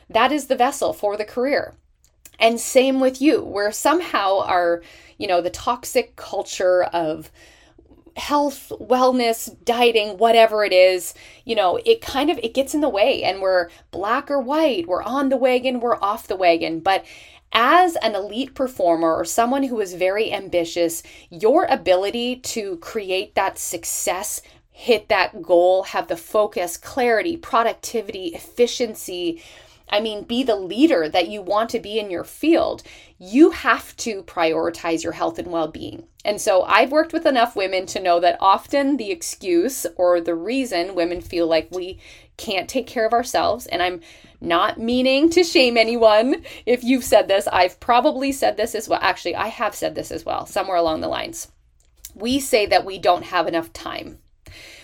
That 0.10 0.32
is 0.32 0.48
the 0.48 0.56
vessel 0.56 0.94
for 0.94 1.16
the 1.18 1.26
career. 1.26 1.76
And 2.40 2.60
same 2.60 3.00
with 3.00 3.22
you, 3.22 3.44
where 3.44 3.72
somehow 3.72 4.40
our, 4.40 4.82
you 5.18 5.28
know, 5.28 5.42
the 5.42 5.52
toxic 5.52 6.16
culture 6.16 6.84
of 6.84 7.30
health, 8.18 8.72
wellness, 8.80 9.56
dieting, 9.64 10.18
whatever 10.18 10.64
it 10.64 10.74
is, 10.74 11.14
you 11.46 11.56
know, 11.56 11.80
it 11.86 12.02
kind 12.02 12.30
of 12.30 12.38
it 12.40 12.54
gets 12.54 12.74
in 12.74 12.82
the 12.82 12.90
way 12.90 13.24
and 13.24 13.42
we're 13.42 13.70
black 13.92 14.30
or 14.30 14.40
white, 14.40 14.88
we're 14.88 15.04
on 15.04 15.30
the 15.30 15.38
wagon, 15.38 15.80
we're 15.80 16.00
off 16.02 16.28
the 16.28 16.36
wagon. 16.36 16.80
But 16.80 17.06
as 17.54 17.96
an 17.98 18.16
elite 18.16 18.56
performer 18.56 19.14
or 19.14 19.26
someone 19.26 19.64
who 19.64 19.80
is 19.80 19.94
very 19.94 20.32
ambitious, 20.32 21.04
your 21.30 21.66
ability 21.66 22.38
to 22.38 22.78
create 22.78 23.36
that 23.36 23.58
success, 23.58 24.42
hit 24.72 25.10
that 25.10 25.42
goal, 25.42 25.84
have 25.84 26.08
the 26.08 26.18
focus, 26.18 26.78
clarity, 26.78 27.36
productivity, 27.36 28.28
efficiency, 28.28 29.42
I 29.92 30.00
mean, 30.00 30.24
be 30.24 30.44
the 30.44 30.56
leader 30.56 31.10
that 31.10 31.28
you 31.28 31.42
want 31.42 31.70
to 31.72 31.80
be 31.80 32.00
in 32.00 32.10
your 32.10 32.24
field, 32.24 32.84
you 33.18 33.52
have 33.52 33.96
to 33.98 34.24
prioritize 34.24 35.04
your 35.04 35.14
health 35.14 35.38
and 35.38 35.52
well 35.52 35.68
being. 35.68 36.08
And 36.24 36.40
so 36.40 36.64
I've 36.64 36.92
worked 36.92 37.14
with 37.14 37.26
enough 37.26 37.56
women 37.56 37.86
to 37.88 38.02
know 38.02 38.20
that 38.20 38.38
often 38.40 38.98
the 38.98 39.12
excuse 39.12 39.86
or 39.96 40.22
the 40.22 40.36
reason 40.36 40.96
women 40.96 41.22
feel 41.22 41.48
like 41.48 41.70
we 41.72 42.00
can't 42.38 42.70
take 42.70 42.88
care 42.88 43.06
of 43.06 43.14
ourselves, 43.14 43.68
and 43.68 43.84
I'm 43.84 44.02
not 44.40 44.80
meaning 44.80 45.30
to 45.32 45.44
shame 45.44 45.78
anyone 45.78 46.44
if 46.66 46.84
you've 46.84 47.04
said 47.04 47.28
this, 47.28 47.48
I've 47.48 47.80
probably 47.80 48.32
said 48.32 48.58
this 48.58 48.74
as 48.74 48.90
well. 48.90 49.00
Actually, 49.02 49.36
I 49.36 49.48
have 49.48 49.76
said 49.76 49.94
this 49.94 50.12
as 50.12 50.26
well, 50.26 50.46
somewhere 50.46 50.78
along 50.78 51.02
the 51.02 51.08
lines. 51.08 51.52
We 52.16 52.40
say 52.40 52.66
that 52.66 52.86
we 52.86 52.98
don't 52.98 53.24
have 53.26 53.48
enough 53.48 53.72
time 53.74 54.18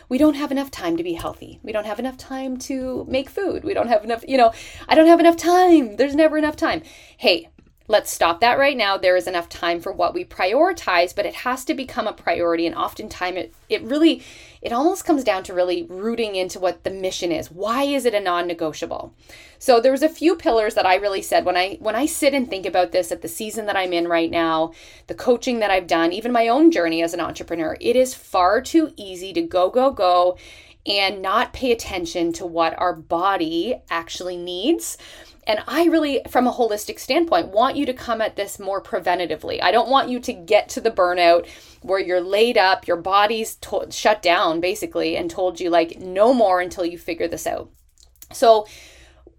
we 0.09 0.17
don't 0.17 0.35
have 0.35 0.51
enough 0.51 0.71
time 0.71 0.97
to 0.97 1.03
be 1.03 1.13
healthy. 1.13 1.59
We 1.63 1.71
don't 1.71 1.85
have 1.85 1.99
enough 1.99 2.17
time 2.17 2.57
to 2.59 3.05
make 3.09 3.29
food. 3.29 3.63
We 3.63 3.73
don't 3.73 3.87
have 3.87 4.03
enough, 4.03 4.23
you 4.27 4.37
know, 4.37 4.53
I 4.87 4.95
don't 4.95 5.07
have 5.07 5.19
enough 5.19 5.37
time. 5.37 5.97
There's 5.97 6.15
never 6.15 6.37
enough 6.37 6.55
time. 6.55 6.81
Hey, 7.17 7.49
let's 7.89 8.11
stop 8.11 8.41
that 8.41 8.59
right 8.59 8.75
now. 8.75 8.97
There 8.97 9.15
is 9.15 9.27
enough 9.27 9.47
time 9.47 9.79
for 9.79 9.91
what 9.91 10.13
we 10.13 10.25
prioritize, 10.25 11.15
but 11.15 11.25
it 11.25 11.35
has 11.35 11.63
to 11.65 11.73
become 11.73 12.05
a 12.07 12.13
priority. 12.13 12.65
And 12.65 12.75
oftentimes 12.75 13.37
it, 13.37 13.53
it 13.69 13.81
really, 13.83 14.21
it 14.61 14.73
almost 14.73 15.05
comes 15.05 15.23
down 15.23 15.43
to 15.43 15.53
really 15.53 15.83
rooting 15.83 16.35
into 16.35 16.59
what 16.59 16.83
the 16.83 16.89
mission 16.89 17.31
is. 17.31 17.49
Why 17.49 17.83
is 17.83 18.05
it 18.05 18.13
a 18.13 18.19
non-negotiable? 18.19 19.13
So 19.59 19.79
there 19.79 19.91
was 19.91 20.03
a 20.03 20.09
few 20.09 20.35
pillars 20.35 20.75
that 20.75 20.85
I 20.85 20.95
really 20.95 21.21
said 21.21 21.45
when 21.45 21.57
I 21.57 21.77
when 21.79 21.95
I 21.95 22.05
sit 22.05 22.33
and 22.33 22.47
think 22.47 22.65
about 22.65 22.91
this 22.91 23.11
at 23.11 23.21
the 23.21 23.27
season 23.27 23.65
that 23.67 23.77
I'm 23.77 23.93
in 23.93 24.07
right 24.07 24.29
now, 24.29 24.73
the 25.07 25.15
coaching 25.15 25.59
that 25.59 25.71
I've 25.71 25.87
done, 25.87 26.11
even 26.11 26.31
my 26.31 26.47
own 26.47 26.71
journey 26.71 27.01
as 27.01 27.13
an 27.13 27.21
entrepreneur, 27.21 27.77
it 27.79 27.95
is 27.95 28.13
far 28.13 28.61
too 28.61 28.93
easy 28.97 29.33
to 29.33 29.41
go 29.41 29.69
go 29.69 29.91
go 29.91 30.37
and 30.85 31.21
not 31.21 31.53
pay 31.53 31.71
attention 31.71 32.31
to 32.31 32.45
what 32.45 32.77
our 32.79 32.93
body 32.93 33.75
actually 33.89 34.37
needs 34.37 34.97
and 35.47 35.63
I 35.65 35.85
really, 35.85 36.21
from 36.29 36.45
a 36.45 36.53
holistic 36.53 36.99
standpoint, 36.99 37.47
want 37.47 37.77
you 37.77 37.85
to 37.85 37.93
come 37.93 38.21
at 38.21 38.35
this 38.35 38.59
more 38.59 38.81
preventatively. 38.81 39.63
I 39.63 39.71
don't 39.71 39.89
want 39.89 40.09
you 40.09 40.19
to 40.19 40.33
get 40.33 40.69
to 40.69 40.81
the 40.81 40.91
burnout 40.91 41.47
where 41.81 41.99
you're 41.99 42.21
laid 42.21 42.57
up, 42.57 42.85
your 42.85 42.97
body's 42.97 43.55
to- 43.55 43.87
shut 43.89 44.21
down 44.21 44.59
basically, 44.59 45.15
and 45.15 45.31
told 45.31 45.59
you, 45.59 45.69
like, 45.69 45.99
no 45.99 46.33
more 46.33 46.59
until 46.59 46.85
you 46.85 46.97
figure 46.97 47.27
this 47.27 47.47
out. 47.47 47.71
So, 48.33 48.67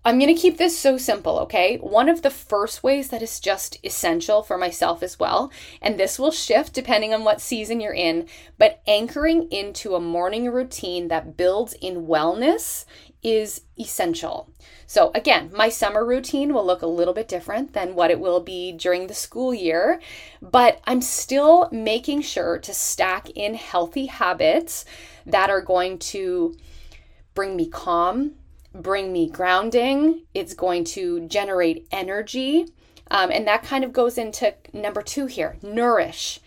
I'm 0.04 0.18
going 0.18 0.34
to 0.34 0.40
keep 0.40 0.56
this 0.56 0.78
so 0.78 0.96
simple, 0.96 1.38
okay? 1.40 1.76
One 1.76 2.08
of 2.08 2.22
the 2.22 2.30
first 2.30 2.82
ways 2.82 3.08
that 3.08 3.20
is 3.20 3.40
just 3.40 3.76
essential 3.84 4.42
for 4.42 4.56
myself 4.56 5.02
as 5.02 5.18
well, 5.18 5.52
and 5.82 5.98
this 5.98 6.18
will 6.18 6.30
shift 6.30 6.72
depending 6.72 7.12
on 7.12 7.24
what 7.24 7.42
season 7.42 7.80
you're 7.80 7.92
in, 7.92 8.26
but 8.56 8.80
anchoring 8.86 9.50
into 9.50 9.94
a 9.94 10.00
morning 10.00 10.50
routine 10.50 11.08
that 11.08 11.36
builds 11.36 11.74
in 11.74 12.06
wellness 12.06 12.86
is 13.22 13.62
essential. 13.78 14.48
So, 14.86 15.10
again, 15.14 15.50
my 15.54 15.68
summer 15.68 16.04
routine 16.04 16.54
will 16.54 16.64
look 16.64 16.82
a 16.82 16.86
little 16.86 17.14
bit 17.14 17.28
different 17.28 17.72
than 17.72 17.94
what 17.94 18.10
it 18.10 18.20
will 18.20 18.40
be 18.40 18.72
during 18.72 19.06
the 19.06 19.14
school 19.14 19.52
year, 19.52 20.00
but 20.40 20.80
I'm 20.84 21.02
still 21.02 21.68
making 21.70 22.22
sure 22.22 22.58
to 22.58 22.72
stack 22.72 23.28
in 23.30 23.54
healthy 23.54 24.06
habits 24.06 24.84
that 25.26 25.50
are 25.50 25.60
going 25.60 25.98
to 25.98 26.56
bring 27.34 27.56
me 27.56 27.68
calm, 27.68 28.32
bring 28.74 29.12
me 29.12 29.28
grounding, 29.28 30.22
it's 30.34 30.54
going 30.54 30.84
to 30.84 31.26
generate 31.28 31.86
energy. 31.92 32.66
Um, 33.10 33.30
and 33.30 33.46
that 33.46 33.62
kind 33.62 33.84
of 33.84 33.92
goes 33.92 34.18
into 34.18 34.54
number 34.72 35.02
two 35.02 35.26
here 35.26 35.56
nourish. 35.62 36.40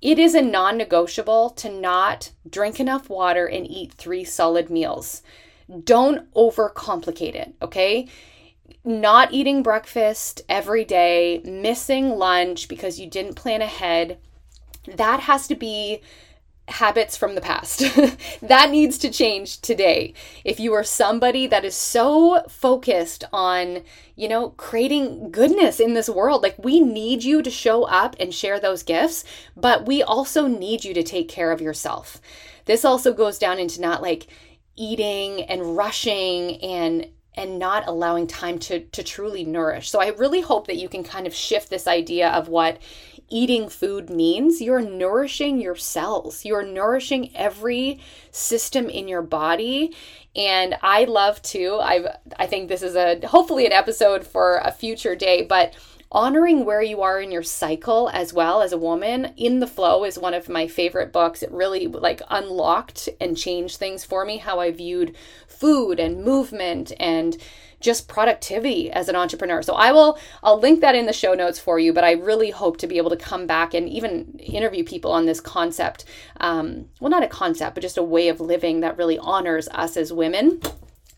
It 0.00 0.18
is 0.18 0.34
a 0.34 0.42
non 0.42 0.76
negotiable 0.76 1.50
to 1.50 1.70
not 1.70 2.32
drink 2.48 2.78
enough 2.78 3.08
water 3.08 3.46
and 3.46 3.66
eat 3.66 3.94
three 3.94 4.22
solid 4.22 4.68
meals. 4.68 5.22
Don't 5.84 6.32
overcomplicate 6.34 7.34
it, 7.34 7.54
okay? 7.62 8.08
Not 8.84 9.32
eating 9.32 9.62
breakfast 9.62 10.42
every 10.48 10.84
day, 10.84 11.40
missing 11.44 12.10
lunch 12.10 12.68
because 12.68 13.00
you 13.00 13.08
didn't 13.08 13.34
plan 13.34 13.62
ahead, 13.62 14.18
that 14.86 15.20
has 15.20 15.46
to 15.48 15.54
be 15.54 16.00
habits 16.68 17.16
from 17.16 17.34
the 17.34 17.40
past. 17.40 17.82
that 18.42 18.70
needs 18.70 18.96
to 18.98 19.10
change 19.10 19.60
today. 19.60 20.14
If 20.44 20.58
you 20.58 20.72
are 20.72 20.84
somebody 20.84 21.46
that 21.46 21.64
is 21.64 21.74
so 21.74 22.42
focused 22.48 23.24
on, 23.32 23.82
you 24.16 24.28
know, 24.28 24.50
creating 24.50 25.30
goodness 25.30 25.78
in 25.78 25.94
this 25.94 26.08
world, 26.08 26.42
like 26.42 26.56
we 26.58 26.80
need 26.80 27.22
you 27.22 27.42
to 27.42 27.50
show 27.50 27.84
up 27.84 28.16
and 28.18 28.32
share 28.32 28.58
those 28.58 28.82
gifts, 28.82 29.24
but 29.56 29.86
we 29.86 30.02
also 30.02 30.46
need 30.46 30.84
you 30.84 30.94
to 30.94 31.02
take 31.02 31.28
care 31.28 31.52
of 31.52 31.60
yourself. 31.60 32.20
This 32.64 32.84
also 32.84 33.12
goes 33.12 33.38
down 33.38 33.58
into 33.58 33.80
not 33.80 34.00
like 34.00 34.26
eating 34.76 35.42
and 35.42 35.76
rushing 35.76 36.56
and 36.62 37.08
and 37.36 37.58
not 37.58 37.86
allowing 37.88 38.26
time 38.26 38.58
to 38.58 38.80
to 38.80 39.02
truly 39.02 39.44
nourish. 39.44 39.90
So 39.90 40.00
I 40.00 40.08
really 40.08 40.40
hope 40.40 40.66
that 40.66 40.76
you 40.76 40.88
can 40.88 41.02
kind 41.02 41.26
of 41.26 41.34
shift 41.34 41.70
this 41.70 41.86
idea 41.86 42.30
of 42.30 42.48
what 42.48 42.78
eating 43.28 43.68
food 43.68 44.10
means. 44.10 44.60
You're 44.60 44.80
nourishing 44.80 45.60
your 45.60 45.74
cells. 45.74 46.44
You're 46.44 46.64
nourishing 46.64 47.34
every 47.34 48.00
system 48.30 48.88
in 48.88 49.08
your 49.08 49.22
body. 49.22 49.94
And 50.36 50.76
I 50.82 51.04
love 51.04 51.40
to 51.42 51.78
I 51.80 52.16
I 52.38 52.46
think 52.46 52.68
this 52.68 52.82
is 52.82 52.96
a 52.96 53.26
hopefully 53.26 53.66
an 53.66 53.72
episode 53.72 54.26
for 54.26 54.58
a 54.58 54.72
future 54.72 55.16
day, 55.16 55.42
but 55.42 55.74
honoring 56.14 56.64
where 56.64 56.80
you 56.80 57.02
are 57.02 57.20
in 57.20 57.30
your 57.30 57.42
cycle 57.42 58.08
as 58.14 58.32
well 58.32 58.62
as 58.62 58.72
a 58.72 58.78
woman 58.78 59.34
in 59.36 59.58
the 59.58 59.66
flow 59.66 60.04
is 60.04 60.18
one 60.18 60.32
of 60.32 60.48
my 60.48 60.66
favorite 60.66 61.12
books 61.12 61.42
it 61.42 61.50
really 61.50 61.86
like 61.86 62.22
unlocked 62.30 63.08
and 63.20 63.36
changed 63.36 63.76
things 63.76 64.04
for 64.04 64.24
me 64.24 64.38
how 64.38 64.60
i 64.60 64.70
viewed 64.70 65.14
food 65.48 65.98
and 65.98 66.24
movement 66.24 66.92
and 67.00 67.36
just 67.84 68.08
productivity 68.08 68.90
as 68.90 69.08
an 69.08 69.14
entrepreneur. 69.14 69.62
So 69.62 69.74
I 69.74 69.92
will 69.92 70.18
I'll 70.42 70.58
link 70.58 70.80
that 70.80 70.94
in 70.94 71.06
the 71.06 71.12
show 71.12 71.34
notes 71.34 71.58
for 71.58 71.78
you, 71.78 71.92
but 71.92 72.02
I 72.02 72.12
really 72.12 72.50
hope 72.50 72.78
to 72.78 72.86
be 72.86 72.96
able 72.96 73.10
to 73.10 73.16
come 73.16 73.46
back 73.46 73.74
and 73.74 73.88
even 73.88 74.38
interview 74.38 74.82
people 74.82 75.12
on 75.12 75.26
this 75.26 75.38
concept. 75.38 76.06
Um, 76.40 76.86
well, 76.98 77.10
not 77.10 77.22
a 77.22 77.28
concept, 77.28 77.74
but 77.74 77.82
just 77.82 77.98
a 77.98 78.02
way 78.02 78.28
of 78.28 78.40
living 78.40 78.80
that 78.80 78.96
really 78.96 79.18
honors 79.18 79.68
us 79.68 79.96
as 79.96 80.12
women. 80.12 80.60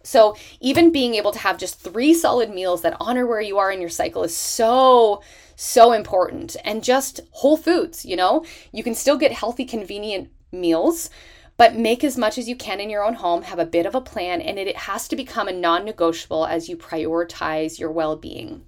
So, 0.07 0.37
even 0.61 0.93
being 0.93 1.17
able 1.17 1.33
to 1.33 1.41
have 1.41 1.59
just 1.59 1.81
three 1.81 2.15
solid 2.15 2.49
meals 2.49 2.83
that 2.83 2.97
honor 3.01 3.27
where 3.27 3.41
you 3.41 3.59
are 3.59 3.73
in 3.73 3.81
your 3.81 3.91
cycle 3.91 4.23
is 4.23 4.37
so, 4.37 5.21
so 5.57 5.91
important. 5.91 6.55
And 6.65 6.85
just 6.85 7.23
whole 7.33 7.57
foods, 7.57 8.05
you 8.05 8.15
know, 8.15 8.45
you 8.71 8.85
can 8.85 8.95
still 8.95 9.17
get 9.17 9.33
healthy, 9.33 9.65
convenient 9.65 10.31
meals, 10.53 11.11
but 11.57 11.75
make 11.75 12.05
as 12.05 12.17
much 12.17 12.39
as 12.39 12.49
you 12.49 12.55
can 12.55 12.79
in 12.79 12.89
your 12.89 13.03
own 13.03 13.15
home, 13.15 13.43
have 13.43 13.59
a 13.59 13.67
bit 13.67 13.85
of 13.85 13.97
a 13.97 14.01
plan, 14.01 14.41
and 14.41 14.61
it, 14.61 14.77
has 14.77 15.09
to 15.09 15.17
become 15.17 15.49
a 15.49 15.53
non 15.53 15.85
negotiable 15.85 16.47
as 16.47 16.69
you 16.69 16.77
prioritize 16.77 17.81
your 17.81 17.91
well 17.91 18.15
being. 18.15 18.65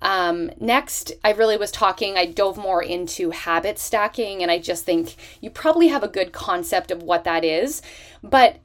Um, 0.00 0.50
next, 0.58 1.12
I 1.22 1.32
really 1.32 1.58
was 1.58 1.70
talking, 1.70 2.16
I 2.16 2.24
dove 2.24 2.56
more 2.56 2.82
into 2.82 3.30
habit 3.32 3.78
stacking, 3.78 4.40
and 4.40 4.50
I 4.50 4.60
just 4.60 4.86
think 4.86 5.16
you 5.42 5.50
probably 5.50 5.88
have 5.88 6.02
a 6.02 6.08
good 6.08 6.32
concept 6.32 6.90
of 6.90 7.02
what 7.02 7.24
that 7.24 7.44
is. 7.44 7.82
But 8.22 8.60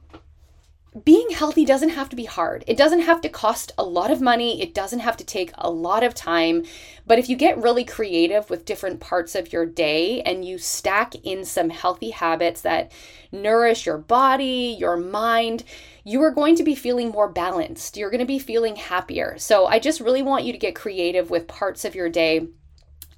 being 1.04 1.30
healthy 1.30 1.64
doesn't 1.64 1.90
have 1.90 2.08
to 2.08 2.16
be 2.16 2.24
hard. 2.24 2.64
It 2.66 2.76
doesn't 2.76 3.02
have 3.02 3.20
to 3.20 3.28
cost 3.28 3.70
a 3.78 3.84
lot 3.84 4.10
of 4.10 4.20
money. 4.20 4.60
It 4.60 4.74
doesn't 4.74 4.98
have 4.98 5.16
to 5.18 5.24
take 5.24 5.52
a 5.56 5.70
lot 5.70 6.02
of 6.02 6.14
time. 6.14 6.64
But 7.06 7.20
if 7.20 7.28
you 7.28 7.36
get 7.36 7.62
really 7.62 7.84
creative 7.84 8.50
with 8.50 8.64
different 8.64 8.98
parts 8.98 9.36
of 9.36 9.52
your 9.52 9.66
day 9.66 10.20
and 10.22 10.44
you 10.44 10.58
stack 10.58 11.14
in 11.22 11.44
some 11.44 11.70
healthy 11.70 12.10
habits 12.10 12.62
that 12.62 12.90
nourish 13.30 13.86
your 13.86 13.98
body, 13.98 14.76
your 14.78 14.96
mind, 14.96 15.62
you 16.02 16.20
are 16.22 16.32
going 16.32 16.56
to 16.56 16.64
be 16.64 16.74
feeling 16.74 17.10
more 17.10 17.28
balanced. 17.28 17.96
You're 17.96 18.10
going 18.10 18.18
to 18.18 18.26
be 18.26 18.40
feeling 18.40 18.74
happier. 18.74 19.36
So 19.38 19.66
I 19.66 19.78
just 19.78 20.00
really 20.00 20.22
want 20.22 20.44
you 20.44 20.52
to 20.52 20.58
get 20.58 20.74
creative 20.74 21.30
with 21.30 21.46
parts 21.46 21.84
of 21.84 21.94
your 21.94 22.08
day 22.08 22.48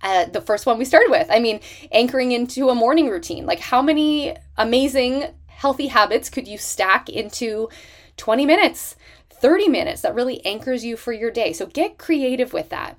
uh, 0.03 0.25
the 0.27 0.41
first 0.41 0.67
one 0.67 0.79
we 0.79 0.85
started 0.85 1.11
with. 1.11 1.29
I 1.31 1.39
mean, 1.39 1.61
anchoring 1.93 2.33
into 2.33 2.69
a 2.69 2.75
morning 2.75 3.09
routine. 3.09 3.47
Like, 3.47 3.61
how 3.61 3.81
many 3.81 4.37
amazing 4.57 5.27
healthy 5.63 5.87
habits 5.87 6.29
could 6.29 6.49
you 6.49 6.59
stack 6.59 7.09
into 7.09 7.69
20 8.17 8.45
minutes? 8.45 8.97
30 9.31 9.69
minutes 9.69 10.03
that 10.03 10.15
really 10.15 10.45
anchors 10.45 10.85
you 10.85 10.97
for 10.97 11.13
your 11.13 11.31
day. 11.31 11.53
So 11.53 11.67
get 11.67 11.99
creative 11.99 12.53
with 12.53 12.69
that. 12.71 12.99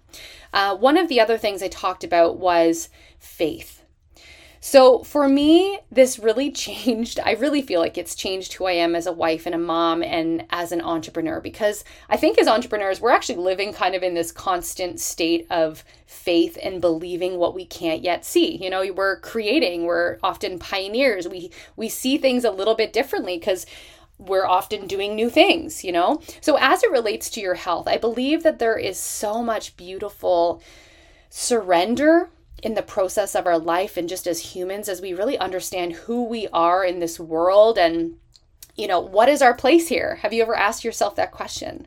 Uh, 0.54 0.76
one 0.76 0.98
of 0.98 1.10
the 1.10 1.20
other 1.20 1.38
things 1.38 1.62
I 1.62 1.68
talked 1.68 2.06
about 2.06 2.38
was 2.38 2.88
faith. 3.20 3.83
So 4.66 5.04
for 5.04 5.28
me, 5.28 5.80
this 5.92 6.18
really 6.18 6.50
changed. 6.66 7.20
I 7.20 7.34
really 7.34 7.62
feel 7.62 7.82
like 7.82 7.98
it's 7.98 8.16
changed 8.16 8.54
who 8.54 8.66
I 8.66 8.72
am 8.72 8.96
as 8.96 9.06
a 9.06 9.12
wife 9.12 9.46
and 9.46 9.54
a 9.54 9.58
mom 9.58 10.02
and 10.02 10.46
as 10.52 10.72
an 10.72 10.80
entrepreneur 10.80 11.42
because 11.42 11.84
I 12.10 12.16
think 12.16 12.40
as 12.40 12.48
entrepreneurs, 12.48 13.02
we're 13.02 13.12
actually 13.12 13.40
living 13.40 13.74
kind 13.74 13.94
of 13.94 14.04
in 14.04 14.14
this 14.14 14.32
constant 14.32 15.02
state 15.02 15.46
of 15.50 15.84
faith 16.06 16.58
and 16.64 16.80
believing 16.80 17.38
what 17.38 17.54
we 17.54 17.66
can't 17.66 18.04
yet 18.04 18.24
see. 18.24 18.56
You 18.56 18.70
know, 18.70 18.90
we're 18.94 19.20
creating, 19.20 19.84
we're 19.84 20.18
often 20.24 20.60
pioneers. 20.60 21.28
We 21.28 21.52
we 21.76 21.90
see 21.90 22.18
things 22.18 22.46
a 22.46 22.52
little 22.52 22.76
bit 22.76 22.94
differently 22.94 23.38
because 23.38 23.66
we're 24.18 24.48
often 24.48 24.88
doing 24.88 25.14
new 25.14 25.30
things, 25.30 25.84
you 25.84 25.92
know? 25.92 26.22
So, 26.40 26.56
as 26.58 26.84
it 26.84 26.92
relates 26.92 27.30
to 27.32 27.42
your 27.42 27.56
health, 27.56 27.90
I 27.90 27.98
believe 27.98 28.44
that 28.44 28.60
there 28.60 28.78
is 28.78 28.98
so 28.98 29.44
much 29.44 29.76
beautiful 29.76 30.64
surrender 31.30 32.30
in 32.64 32.76
the 32.76 32.82
process 32.82 33.36
of 33.36 33.46
our 33.46 33.60
life 33.60 33.98
and 33.98 34.08
just 34.08 34.26
as 34.26 34.56
humans 34.56 34.88
as 34.88 35.02
we 35.02 35.14
really 35.14 35.38
understand 35.38 35.92
who 35.94 36.24
we 36.24 36.48
are 36.54 36.86
in 36.86 37.00
this 37.00 37.20
world 37.20 37.78
and 37.78 38.16
you 38.76 38.88
know 38.88 39.02
what 39.02 39.30
is 39.30 39.42
our 39.42 39.54
place 39.54 39.90
here? 39.90 40.16
Have 40.22 40.34
you 40.34 40.42
ever 40.42 40.56
asked 40.56 40.86
yourself 40.86 41.16
that 41.18 41.32
question? 41.32 41.86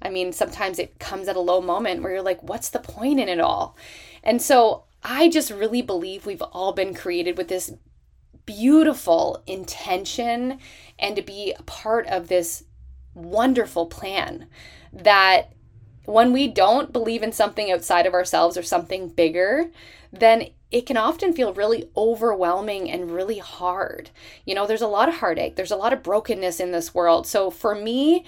I 0.00 0.08
mean 0.08 0.32
sometimes 0.32 0.78
it 0.78 0.98
comes 0.98 1.28
at 1.28 1.36
a 1.36 1.40
low 1.40 1.60
moment 1.60 2.02
where 2.02 2.12
you're 2.12 2.22
like 2.22 2.42
what's 2.42 2.70
the 2.70 2.78
point 2.78 3.20
in 3.20 3.28
it 3.28 3.38
all? 3.38 3.76
And 4.24 4.40
so 4.40 4.84
i 5.04 5.28
just 5.28 5.50
really 5.50 5.82
believe 5.82 6.26
we've 6.26 6.42
all 6.42 6.72
been 6.72 6.92
created 6.92 7.38
with 7.38 7.48
this 7.48 7.72
beautiful 8.46 9.42
intention 9.46 10.58
and 10.98 11.14
to 11.14 11.22
be 11.22 11.54
a 11.56 11.62
part 11.64 12.06
of 12.06 12.28
this 12.28 12.64
wonderful 13.14 13.86
plan 13.86 14.46
that 14.90 15.52
when 16.06 16.32
we 16.32 16.48
don't 16.48 16.92
believe 16.92 17.22
in 17.22 17.30
something 17.30 17.70
outside 17.70 18.06
of 18.06 18.14
ourselves 18.14 18.56
or 18.56 18.62
something 18.62 19.08
bigger, 19.08 19.70
then 20.12 20.48
it 20.70 20.86
can 20.86 20.96
often 20.96 21.32
feel 21.32 21.54
really 21.54 21.88
overwhelming 21.96 22.90
and 22.90 23.10
really 23.10 23.38
hard. 23.38 24.10
You 24.44 24.54
know, 24.54 24.66
there's 24.66 24.82
a 24.82 24.86
lot 24.86 25.08
of 25.08 25.16
heartache, 25.16 25.56
there's 25.56 25.70
a 25.70 25.76
lot 25.76 25.92
of 25.92 26.02
brokenness 26.02 26.60
in 26.60 26.72
this 26.72 26.94
world. 26.94 27.26
So 27.26 27.50
for 27.50 27.74
me, 27.74 28.24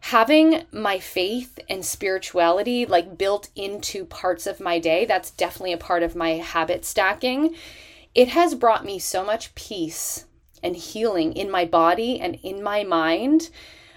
having 0.00 0.64
my 0.72 0.98
faith 0.98 1.58
and 1.68 1.84
spirituality 1.84 2.86
like 2.86 3.18
built 3.18 3.50
into 3.54 4.04
parts 4.04 4.46
of 4.46 4.60
my 4.60 4.78
day, 4.78 5.04
that's 5.04 5.30
definitely 5.30 5.72
a 5.72 5.78
part 5.78 6.02
of 6.02 6.16
my 6.16 6.30
habit 6.30 6.84
stacking. 6.84 7.54
It 8.14 8.28
has 8.28 8.54
brought 8.54 8.84
me 8.84 8.98
so 8.98 9.24
much 9.24 9.54
peace 9.54 10.26
and 10.62 10.76
healing 10.76 11.32
in 11.34 11.50
my 11.50 11.64
body 11.64 12.20
and 12.20 12.36
in 12.42 12.62
my 12.62 12.84
mind 12.84 13.50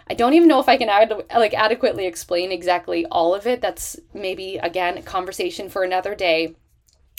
I 0.07 0.13
don't 0.13 0.33
even 0.33 0.47
know 0.47 0.59
if 0.59 0.69
I 0.69 0.77
can 0.77 0.89
ad- 0.89 1.25
like 1.35 1.53
adequately 1.53 2.05
explain 2.05 2.51
exactly 2.51 3.05
all 3.07 3.33
of 3.33 3.47
it. 3.47 3.61
That's 3.61 3.99
maybe 4.13 4.57
again 4.57 4.97
a 4.97 5.01
conversation 5.01 5.67
for 5.67 5.83
another 5.83 6.13
day. 6.13 6.55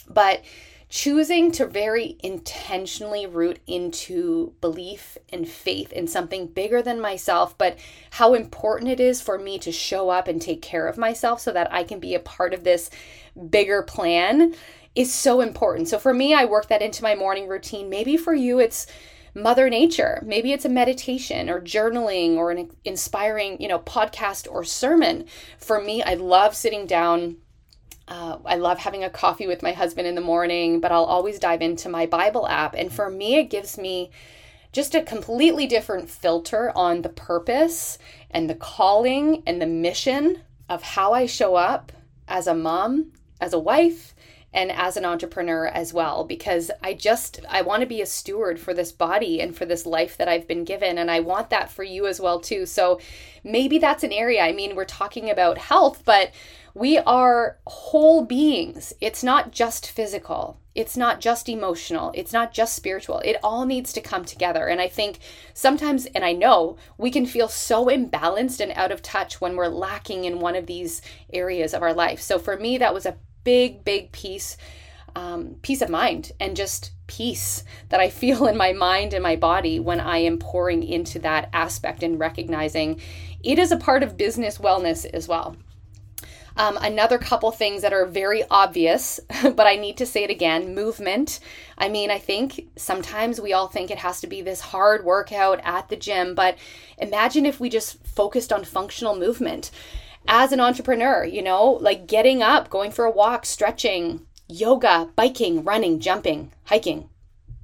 But 0.08 0.42
choosing 0.88 1.50
to 1.50 1.66
very 1.66 2.16
intentionally 2.22 3.26
root 3.26 3.58
into 3.66 4.52
belief 4.60 5.18
and 5.32 5.48
faith 5.48 5.92
in 5.92 6.06
something 6.06 6.46
bigger 6.46 6.80
than 6.80 7.00
myself, 7.00 7.58
but 7.58 7.76
how 8.12 8.34
important 8.34 8.90
it 8.90 9.00
is 9.00 9.20
for 9.20 9.36
me 9.38 9.58
to 9.58 9.72
show 9.72 10.10
up 10.10 10.28
and 10.28 10.40
take 10.40 10.62
care 10.62 10.86
of 10.86 10.96
myself 10.96 11.40
so 11.40 11.52
that 11.52 11.72
I 11.72 11.82
can 11.82 11.98
be 11.98 12.14
a 12.14 12.20
part 12.20 12.54
of 12.54 12.62
this 12.62 12.88
bigger 13.50 13.82
plan 13.82 14.54
is 14.94 15.12
so 15.12 15.40
important. 15.40 15.88
So 15.88 15.98
for 15.98 16.14
me, 16.14 16.34
I 16.34 16.44
work 16.44 16.68
that 16.68 16.82
into 16.82 17.02
my 17.02 17.14
morning 17.14 17.48
routine. 17.48 17.90
Maybe 17.90 18.16
for 18.16 18.34
you, 18.34 18.60
it's 18.60 18.86
mother 19.34 19.68
nature 19.68 20.22
maybe 20.24 20.50
it's 20.50 20.64
a 20.64 20.68
meditation 20.68 21.50
or 21.50 21.60
journaling 21.60 22.36
or 22.36 22.50
an 22.50 22.70
inspiring 22.86 23.60
you 23.60 23.68
know 23.68 23.78
podcast 23.80 24.50
or 24.50 24.64
sermon 24.64 25.26
for 25.58 25.78
me 25.78 26.02
i 26.02 26.14
love 26.14 26.56
sitting 26.56 26.86
down 26.86 27.36
uh, 28.08 28.38
I 28.44 28.56
love 28.56 28.78
having 28.78 29.02
a 29.02 29.10
coffee 29.10 29.46
with 29.46 29.62
my 29.62 29.72
husband 29.72 30.06
in 30.06 30.14
the 30.14 30.20
morning, 30.20 30.80
but 30.80 30.92
I'll 30.92 31.04
always 31.04 31.38
dive 31.38 31.62
into 31.62 31.88
my 31.88 32.06
Bible 32.06 32.46
app. 32.46 32.74
And 32.74 32.92
for 32.92 33.10
me, 33.10 33.36
it 33.36 33.50
gives 33.50 33.78
me 33.78 34.10
just 34.72 34.94
a 34.94 35.02
completely 35.02 35.66
different 35.66 36.08
filter 36.08 36.70
on 36.76 37.02
the 37.02 37.08
purpose 37.08 37.98
and 38.30 38.48
the 38.48 38.54
calling 38.54 39.42
and 39.46 39.60
the 39.60 39.66
mission 39.66 40.40
of 40.68 40.82
how 40.82 41.14
I 41.14 41.26
show 41.26 41.56
up 41.56 41.92
as 42.28 42.46
a 42.46 42.54
mom, 42.54 43.12
as 43.40 43.52
a 43.52 43.58
wife, 43.58 44.14
and 44.56 44.72
as 44.72 44.96
an 44.96 45.04
entrepreneur 45.04 45.66
as 45.66 45.92
well 45.92 46.24
because 46.24 46.70
I 46.82 46.94
just 46.94 47.40
I 47.48 47.60
want 47.60 47.82
to 47.82 47.86
be 47.86 48.00
a 48.00 48.06
steward 48.06 48.58
for 48.58 48.72
this 48.72 48.90
body 48.90 49.40
and 49.40 49.54
for 49.54 49.66
this 49.66 49.84
life 49.84 50.16
that 50.16 50.28
I've 50.28 50.48
been 50.48 50.64
given 50.64 50.96
and 50.96 51.10
I 51.10 51.20
want 51.20 51.50
that 51.50 51.70
for 51.70 51.82
you 51.82 52.06
as 52.06 52.20
well 52.20 52.40
too. 52.40 52.64
So 52.64 52.98
maybe 53.44 53.78
that's 53.78 54.02
an 54.02 54.12
area. 54.12 54.42
I 54.42 54.52
mean, 54.52 54.74
we're 54.74 54.86
talking 54.86 55.28
about 55.28 55.58
health, 55.58 56.02
but 56.06 56.32
we 56.76 56.98
are 56.98 57.56
whole 57.66 58.22
beings. 58.26 58.92
It's 59.00 59.24
not 59.24 59.50
just 59.50 59.90
physical. 59.90 60.60
It's 60.74 60.94
not 60.94 61.22
just 61.22 61.48
emotional. 61.48 62.12
It's 62.14 62.34
not 62.34 62.52
just 62.52 62.76
spiritual. 62.76 63.20
It 63.20 63.38
all 63.42 63.64
needs 63.64 63.94
to 63.94 64.02
come 64.02 64.26
together. 64.26 64.66
And 64.66 64.78
I 64.78 64.88
think 64.88 65.20
sometimes, 65.54 66.04
and 66.04 66.22
I 66.22 66.32
know, 66.34 66.76
we 66.98 67.10
can 67.10 67.24
feel 67.24 67.48
so 67.48 67.86
imbalanced 67.86 68.60
and 68.60 68.72
out 68.72 68.92
of 68.92 69.00
touch 69.00 69.40
when 69.40 69.56
we're 69.56 69.68
lacking 69.68 70.26
in 70.26 70.38
one 70.38 70.54
of 70.54 70.66
these 70.66 71.00
areas 71.32 71.72
of 71.72 71.80
our 71.80 71.94
life. 71.94 72.20
So 72.20 72.38
for 72.38 72.58
me, 72.58 72.76
that 72.76 72.92
was 72.92 73.06
a 73.06 73.16
big, 73.42 73.82
big 73.82 74.12
piece. 74.12 74.58
um, 75.16 75.56
peace 75.62 75.80
of 75.80 75.88
mind 75.88 76.32
and 76.38 76.54
just 76.54 76.90
peace 77.06 77.64
that 77.88 78.00
I 78.00 78.10
feel 78.22 78.46
in 78.46 78.56
my 78.56 78.74
mind 78.74 79.14
and 79.14 79.22
my 79.22 79.36
body 79.36 79.80
when 79.80 79.98
I 80.00 80.18
am 80.18 80.38
pouring 80.38 80.82
into 80.82 81.18
that 81.20 81.48
aspect 81.54 82.02
and 82.02 82.20
recognizing 82.20 83.00
it 83.42 83.58
is 83.58 83.72
a 83.72 83.78
part 83.78 84.02
of 84.02 84.18
business 84.18 84.58
wellness 84.58 85.06
as 85.06 85.26
well. 85.26 85.56
Um, 86.56 86.78
another 86.80 87.18
couple 87.18 87.50
things 87.50 87.82
that 87.82 87.92
are 87.92 88.06
very 88.06 88.42
obvious, 88.50 89.20
but 89.42 89.66
I 89.66 89.76
need 89.76 89.98
to 89.98 90.06
say 90.06 90.24
it 90.24 90.30
again 90.30 90.74
movement. 90.74 91.40
I 91.76 91.88
mean, 91.88 92.10
I 92.10 92.18
think 92.18 92.68
sometimes 92.76 93.40
we 93.40 93.52
all 93.52 93.68
think 93.68 93.90
it 93.90 93.98
has 93.98 94.20
to 94.22 94.26
be 94.26 94.40
this 94.40 94.60
hard 94.60 95.04
workout 95.04 95.60
at 95.64 95.88
the 95.88 95.96
gym, 95.96 96.34
but 96.34 96.56
imagine 96.98 97.44
if 97.44 97.60
we 97.60 97.68
just 97.68 98.02
focused 98.04 98.52
on 98.52 98.64
functional 98.64 99.16
movement 99.16 99.70
as 100.28 100.52
an 100.52 100.60
entrepreneur, 100.60 101.24
you 101.24 101.42
know, 101.42 101.72
like 101.72 102.06
getting 102.06 102.42
up, 102.42 102.70
going 102.70 102.90
for 102.90 103.04
a 103.04 103.10
walk, 103.10 103.44
stretching, 103.44 104.26
yoga, 104.48 105.10
biking, 105.14 105.62
running, 105.62 106.00
jumping, 106.00 106.52
hiking, 106.64 107.08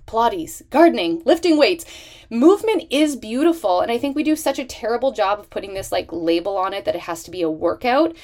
Pilates, 0.06 0.68
gardening, 0.68 1.22
lifting 1.24 1.56
weights. 1.56 1.84
Movement 2.28 2.84
is 2.90 3.16
beautiful. 3.16 3.80
And 3.80 3.90
I 3.90 3.98
think 3.98 4.14
we 4.14 4.22
do 4.22 4.36
such 4.36 4.58
a 4.58 4.64
terrible 4.64 5.12
job 5.12 5.40
of 5.40 5.50
putting 5.50 5.74
this 5.74 5.90
like 5.90 6.12
label 6.12 6.56
on 6.58 6.74
it 6.74 6.84
that 6.84 6.94
it 6.94 7.02
has 7.02 7.22
to 7.24 7.30
be 7.30 7.42
a 7.42 7.50
workout. 7.50 8.14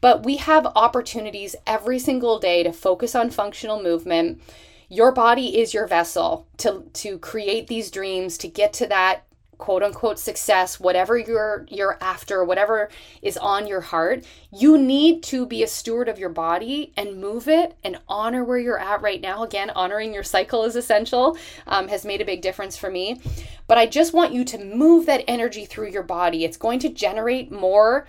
But 0.00 0.24
we 0.24 0.36
have 0.36 0.66
opportunities 0.74 1.56
every 1.66 1.98
single 1.98 2.38
day 2.38 2.62
to 2.62 2.72
focus 2.72 3.14
on 3.14 3.30
functional 3.30 3.82
movement. 3.82 4.40
Your 4.88 5.12
body 5.12 5.58
is 5.58 5.74
your 5.74 5.86
vessel 5.86 6.46
to, 6.58 6.84
to 6.92 7.18
create 7.18 7.66
these 7.66 7.90
dreams, 7.90 8.38
to 8.38 8.48
get 8.48 8.72
to 8.74 8.86
that 8.86 9.26
quote 9.58 9.82
unquote 9.82 10.18
success 10.18 10.78
whatever 10.78 11.16
you're 11.16 11.66
you're 11.70 11.96
after 12.00 12.44
whatever 12.44 12.90
is 13.22 13.36
on 13.36 13.66
your 13.66 13.80
heart. 13.80 14.24
You 14.52 14.76
need 14.76 15.22
to 15.24 15.46
be 15.46 15.62
a 15.62 15.66
steward 15.66 16.08
of 16.08 16.18
your 16.18 16.28
body 16.28 16.92
and 16.96 17.20
move 17.20 17.48
it 17.48 17.74
and 17.82 17.98
honor 18.08 18.44
where 18.44 18.58
you're 18.58 18.78
at 18.78 19.02
right 19.02 19.20
now. 19.20 19.44
Again 19.44 19.70
honoring 19.70 20.12
your 20.12 20.22
cycle 20.22 20.64
is 20.64 20.76
essential 20.76 21.38
um, 21.66 21.88
has 21.88 22.04
made 22.04 22.20
a 22.20 22.26
big 22.26 22.42
difference 22.42 22.76
for 22.76 22.90
me. 22.90 23.20
But 23.66 23.78
i 23.78 23.86
just 23.86 24.12
want 24.12 24.32
you 24.32 24.44
to 24.44 24.64
move 24.64 25.06
that 25.06 25.24
energy 25.26 25.64
through 25.64 25.88
your 25.88 26.02
body. 26.02 26.44
It's 26.44 26.56
going 26.56 26.78
to 26.80 26.88
generate 26.88 27.50
more 27.50 28.06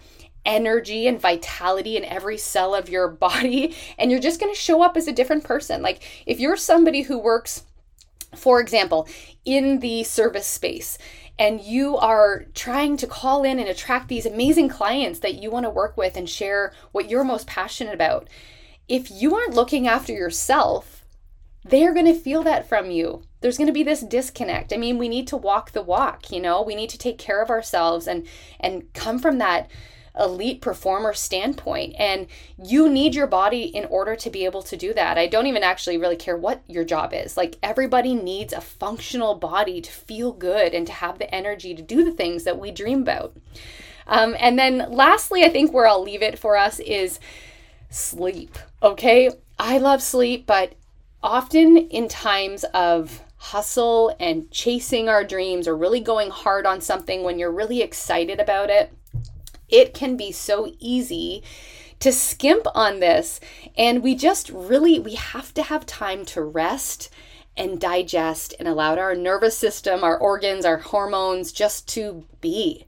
energy 0.47 1.05
and 1.05 1.21
vitality 1.21 1.95
in 1.95 2.03
every 2.05 2.37
cell 2.37 2.73
of 2.73 2.89
your 2.89 3.07
body 3.27 3.75
and 3.99 4.09
you're 4.09 4.19
just 4.19 4.39
going 4.39 4.51
to 4.51 4.59
show 4.59 4.81
up 4.81 4.97
as 4.97 5.07
a 5.07 5.11
different 5.11 5.43
person 5.43 5.83
like 5.83 6.01
if 6.25 6.39
you're 6.39 6.57
somebody 6.57 7.03
who 7.03 7.19
works 7.19 7.63
for 8.35 8.59
example, 8.59 9.07
in 9.45 9.79
the 9.79 10.03
service 10.03 10.47
space 10.47 10.97
and 11.39 11.61
you 11.61 11.97
are 11.97 12.45
trying 12.53 12.97
to 12.97 13.07
call 13.07 13.43
in 13.43 13.59
and 13.59 13.69
attract 13.69 14.07
these 14.07 14.25
amazing 14.25 14.69
clients 14.69 15.19
that 15.19 15.41
you 15.41 15.51
want 15.51 15.65
to 15.65 15.69
work 15.69 15.95
with 15.95 16.17
and 16.17 16.29
share 16.29 16.73
what 16.91 17.09
you're 17.09 17.23
most 17.23 17.47
passionate 17.47 17.93
about, 17.93 18.27
if 18.87 19.11
you 19.11 19.35
aren't 19.35 19.53
looking 19.53 19.87
after 19.87 20.11
yourself, 20.11 21.05
they're 21.63 21.93
going 21.93 22.05
to 22.05 22.13
feel 22.13 22.43
that 22.43 22.67
from 22.67 22.89
you. 22.89 23.23
There's 23.41 23.57
going 23.57 23.67
to 23.67 23.73
be 23.73 23.83
this 23.83 24.01
disconnect. 24.01 24.73
I 24.73 24.77
mean, 24.77 24.97
we 24.97 25.09
need 25.09 25.27
to 25.27 25.37
walk 25.37 25.71
the 25.71 25.81
walk, 25.81 26.31
you 26.31 26.39
know? 26.39 26.61
We 26.61 26.75
need 26.75 26.89
to 26.91 26.97
take 26.97 27.17
care 27.17 27.41
of 27.41 27.49
ourselves 27.49 28.07
and 28.07 28.25
and 28.59 28.91
come 28.93 29.19
from 29.19 29.37
that 29.37 29.69
elite 30.19 30.61
performer 30.61 31.13
standpoint. 31.13 31.95
And 31.97 32.27
you 32.61 32.89
need 32.89 33.15
your 33.15 33.27
body 33.27 33.63
in 33.63 33.85
order 33.85 34.15
to 34.15 34.29
be 34.29 34.45
able 34.45 34.61
to 34.63 34.77
do 34.77 34.93
that. 34.93 35.17
I 35.17 35.27
don't 35.27 35.47
even 35.47 35.63
actually 35.63 35.97
really 35.97 36.15
care 36.15 36.37
what 36.37 36.61
your 36.67 36.83
job 36.83 37.13
is. 37.13 37.37
Like 37.37 37.57
everybody 37.61 38.13
needs 38.13 38.53
a 38.53 38.61
functional 38.61 39.35
body 39.35 39.81
to 39.81 39.91
feel 39.91 40.31
good 40.31 40.73
and 40.73 40.85
to 40.87 40.93
have 40.93 41.19
the 41.19 41.33
energy 41.33 41.75
to 41.75 41.81
do 41.81 42.03
the 42.03 42.11
things 42.11 42.43
that 42.43 42.59
we 42.59 42.71
dream 42.71 43.01
about. 43.01 43.35
Um, 44.07 44.35
and 44.39 44.57
then 44.57 44.85
lastly, 44.89 45.43
I 45.43 45.49
think 45.49 45.73
where 45.73 45.87
I'll 45.87 46.03
leave 46.03 46.21
it 46.21 46.39
for 46.39 46.57
us 46.57 46.79
is 46.79 47.19
sleep. 47.89 48.57
Okay. 48.81 49.31
I 49.59 49.77
love 49.79 50.01
sleep, 50.01 50.45
but 50.45 50.73
often 51.23 51.77
in 51.77 52.07
times 52.07 52.63
of 52.73 53.21
hustle 53.37 54.15
and 54.19 54.49
chasing 54.51 55.09
our 55.09 55.23
dreams 55.23 55.67
or 55.67 55.75
really 55.75 55.99
going 55.99 56.29
hard 56.29 56.65
on 56.65 56.81
something 56.81 57.23
when 57.23 57.39
you're 57.39 57.51
really 57.51 57.81
excited 57.81 58.39
about 58.39 58.69
it, 58.69 58.91
it 59.69 59.93
can 59.93 60.17
be 60.17 60.31
so 60.31 60.73
easy 60.79 61.43
to 61.99 62.11
skimp 62.11 62.67
on 62.75 62.99
this 62.99 63.39
and 63.77 64.03
we 64.03 64.15
just 64.15 64.49
really 64.49 64.99
we 64.99 65.15
have 65.15 65.53
to 65.53 65.63
have 65.63 65.85
time 65.85 66.23
to 66.25 66.41
rest 66.41 67.09
and 67.57 67.81
digest 67.81 68.53
and 68.59 68.67
allow 68.67 68.95
our 68.95 69.15
nervous 69.15 69.57
system, 69.57 70.03
our 70.03 70.17
organs, 70.17 70.63
our 70.63 70.77
hormones 70.77 71.51
just 71.51 71.87
to 71.89 72.23
be. 72.39 72.85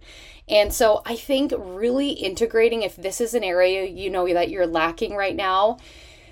And 0.47 0.73
so 0.73 1.01
I 1.05 1.15
think 1.15 1.53
really 1.57 2.11
integrating, 2.11 2.83
if 2.83 2.95
this 2.95 3.19
is 3.19 3.33
an 3.33 3.43
area 3.43 3.85
you 3.85 4.09
know 4.09 4.31
that 4.31 4.49
you're 4.49 4.67
lacking 4.67 5.15
right 5.15 5.35
now, 5.35 5.77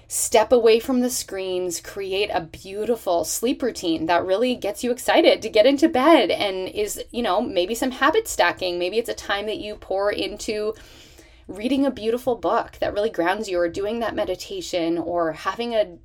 step 0.07 0.51
away 0.53 0.79
from 0.79 1.01
the 1.01 1.09
screens, 1.09 1.81
create 1.81 2.29
a 2.33 2.41
beautiful 2.41 3.25
sleep 3.25 3.61
routine 3.61 4.05
that 4.05 4.25
really 4.25 4.55
gets 4.55 4.83
you 4.83 4.91
excited 4.91 5.41
to 5.41 5.49
get 5.49 5.65
into 5.65 5.89
bed 5.89 6.31
and 6.31 6.69
is, 6.69 7.03
you 7.11 7.21
know, 7.21 7.41
maybe 7.41 7.75
some 7.75 7.91
habit 7.91 8.27
stacking. 8.27 8.79
Maybe 8.79 8.97
it's 8.97 9.09
a 9.09 9.13
time 9.13 9.47
that 9.47 9.57
you 9.57 9.75
pour 9.75 10.11
into 10.11 10.73
reading 11.47 11.85
a 11.85 11.91
beautiful 11.91 12.35
book 12.35 12.77
that 12.79 12.93
really 12.93 13.09
grounds 13.09 13.49
you 13.49 13.59
or 13.59 13.67
doing 13.67 13.99
that 13.99 14.15
meditation 14.15 14.97
or 14.97 15.33
having 15.33 15.73
a 15.73 15.97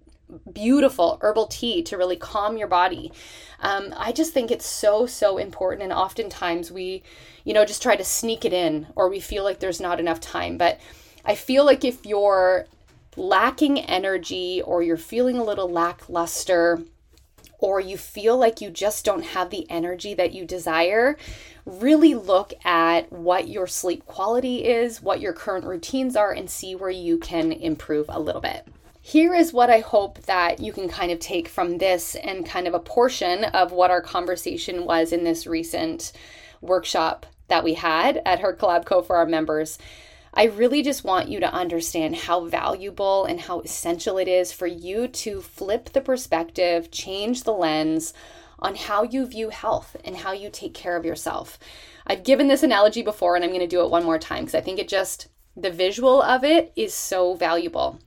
beautiful 0.52 1.18
herbal 1.20 1.46
tea 1.46 1.82
to 1.82 1.96
really 1.96 2.16
calm 2.16 2.56
your 2.56 2.68
body. 2.68 3.12
Um, 3.60 3.94
I 3.96 4.12
just 4.12 4.32
think 4.32 4.50
it's 4.50 4.66
so, 4.66 5.06
so 5.06 5.38
important. 5.38 5.84
And 5.84 5.92
oftentimes 5.92 6.72
we, 6.72 7.04
you 7.44 7.54
know, 7.54 7.64
just 7.64 7.82
try 7.82 7.94
to 7.94 8.04
sneak 8.04 8.44
it 8.44 8.52
in 8.52 8.88
or 8.96 9.08
we 9.08 9.20
feel 9.20 9.44
like 9.44 9.60
there's 9.60 9.80
not 9.80 10.00
enough 10.00 10.20
time. 10.20 10.58
But 10.58 10.80
I 11.24 11.36
feel 11.36 11.64
like 11.64 11.84
if 11.84 12.04
you're 12.04 12.66
lacking 13.16 13.78
energy 13.80 14.62
or 14.62 14.82
you're 14.82 14.96
feeling 14.96 15.36
a 15.36 15.44
little 15.44 15.68
lackluster 15.68 16.82
or 17.58 17.80
you 17.80 17.96
feel 17.96 18.36
like 18.36 18.60
you 18.60 18.70
just 18.70 19.04
don't 19.04 19.24
have 19.24 19.50
the 19.50 19.70
energy 19.70 20.14
that 20.14 20.32
you 20.32 20.44
desire, 20.44 21.16
really 21.64 22.14
look 22.14 22.52
at 22.64 23.10
what 23.12 23.46
your 23.46 23.68
sleep 23.68 24.04
quality 24.04 24.64
is, 24.64 25.00
what 25.00 25.20
your 25.20 25.32
current 25.32 25.64
routines 25.64 26.16
are, 26.16 26.32
and 26.32 26.50
see 26.50 26.74
where 26.74 26.90
you 26.90 27.18
can 27.18 27.52
improve 27.52 28.06
a 28.08 28.18
little 28.18 28.40
bit. 28.40 28.66
Here 29.00 29.34
is 29.34 29.52
what 29.52 29.70
I 29.70 29.78
hope 29.78 30.22
that 30.22 30.60
you 30.60 30.72
can 30.72 30.88
kind 30.88 31.12
of 31.12 31.20
take 31.20 31.48
from 31.48 31.78
this 31.78 32.16
and 32.16 32.46
kind 32.46 32.66
of 32.66 32.74
a 32.74 32.80
portion 32.80 33.44
of 33.44 33.70
what 33.70 33.90
our 33.90 34.02
conversation 34.02 34.84
was 34.84 35.12
in 35.12 35.22
this 35.22 35.46
recent 35.46 36.12
workshop 36.60 37.26
that 37.48 37.64
we 37.64 37.74
had 37.74 38.22
at 38.24 38.40
Her 38.40 38.54
Collab 38.54 38.86
Co 38.86 39.02
for 39.02 39.16
our 39.16 39.26
members. 39.26 39.78
I 40.34 40.44
really 40.44 40.82
just 40.82 41.04
want 41.04 41.28
you 41.28 41.40
to 41.40 41.52
understand 41.52 42.16
how 42.16 42.46
valuable 42.46 43.26
and 43.26 43.38
how 43.38 43.60
essential 43.60 44.16
it 44.16 44.28
is 44.28 44.50
for 44.50 44.66
you 44.66 45.06
to 45.08 45.42
flip 45.42 45.90
the 45.90 46.00
perspective, 46.00 46.90
change 46.90 47.42
the 47.42 47.52
lens 47.52 48.14
on 48.58 48.74
how 48.74 49.02
you 49.02 49.26
view 49.26 49.50
health 49.50 49.94
and 50.04 50.16
how 50.16 50.32
you 50.32 50.48
take 50.48 50.72
care 50.72 50.96
of 50.96 51.04
yourself. 51.04 51.58
I've 52.06 52.24
given 52.24 52.48
this 52.48 52.62
analogy 52.62 53.02
before 53.02 53.36
and 53.36 53.44
I'm 53.44 53.50
going 53.50 53.60
to 53.60 53.66
do 53.66 53.84
it 53.84 53.90
one 53.90 54.04
more 54.04 54.18
time 54.18 54.44
because 54.44 54.54
I 54.54 54.62
think 54.62 54.78
it 54.78 54.88
just, 54.88 55.28
the 55.54 55.70
visual 55.70 56.22
of 56.22 56.44
it 56.44 56.72
is 56.76 56.94
so 56.94 57.34
valuable. 57.34 57.98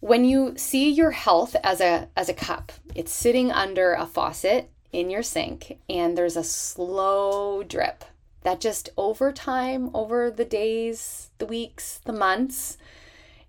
When 0.00 0.26
you 0.26 0.58
see 0.58 0.90
your 0.90 1.12
health 1.12 1.56
as 1.64 1.80
a 1.80 2.08
as 2.16 2.28
a 2.28 2.34
cup, 2.34 2.70
it's 2.94 3.12
sitting 3.12 3.50
under 3.50 3.94
a 3.94 4.06
faucet 4.06 4.70
in 4.92 5.08
your 5.08 5.22
sink 5.22 5.78
and 5.88 6.16
there's 6.16 6.36
a 6.36 6.44
slow 6.44 7.62
drip 7.62 8.04
that 8.46 8.60
just 8.60 8.88
over 8.96 9.32
time, 9.32 9.90
over 9.92 10.30
the 10.30 10.44
days, 10.44 11.30
the 11.38 11.46
weeks, 11.46 12.00
the 12.04 12.12
months, 12.12 12.78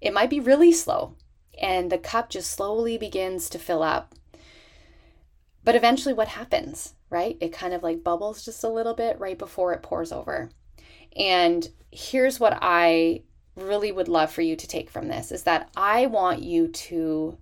it 0.01 0.11
might 0.11 0.29
be 0.29 0.39
really 0.39 0.71
slow 0.71 1.13
and 1.61 1.91
the 1.91 1.99
cup 1.99 2.29
just 2.31 2.49
slowly 2.49 2.97
begins 2.97 3.47
to 3.49 3.59
fill 3.59 3.83
up. 3.83 4.15
But 5.63 5.75
eventually, 5.75 6.13
what 6.13 6.29
happens, 6.29 6.95
right? 7.11 7.37
It 7.39 7.51
kind 7.51 7.73
of 7.73 7.83
like 7.83 8.03
bubbles 8.03 8.43
just 8.43 8.63
a 8.63 8.69
little 8.69 8.95
bit 8.95 9.19
right 9.19 9.37
before 9.37 9.71
it 9.73 9.83
pours 9.83 10.11
over. 10.11 10.49
And 11.15 11.69
here's 11.91 12.39
what 12.39 12.57
I 12.61 13.21
really 13.55 13.91
would 13.91 14.07
love 14.07 14.31
for 14.31 14.41
you 14.41 14.55
to 14.55 14.67
take 14.67 14.89
from 14.89 15.09
this 15.09 15.31
is 15.31 15.43
that 15.43 15.69
I 15.75 16.07
want 16.07 16.41
you 16.41 16.69
to 16.69 17.37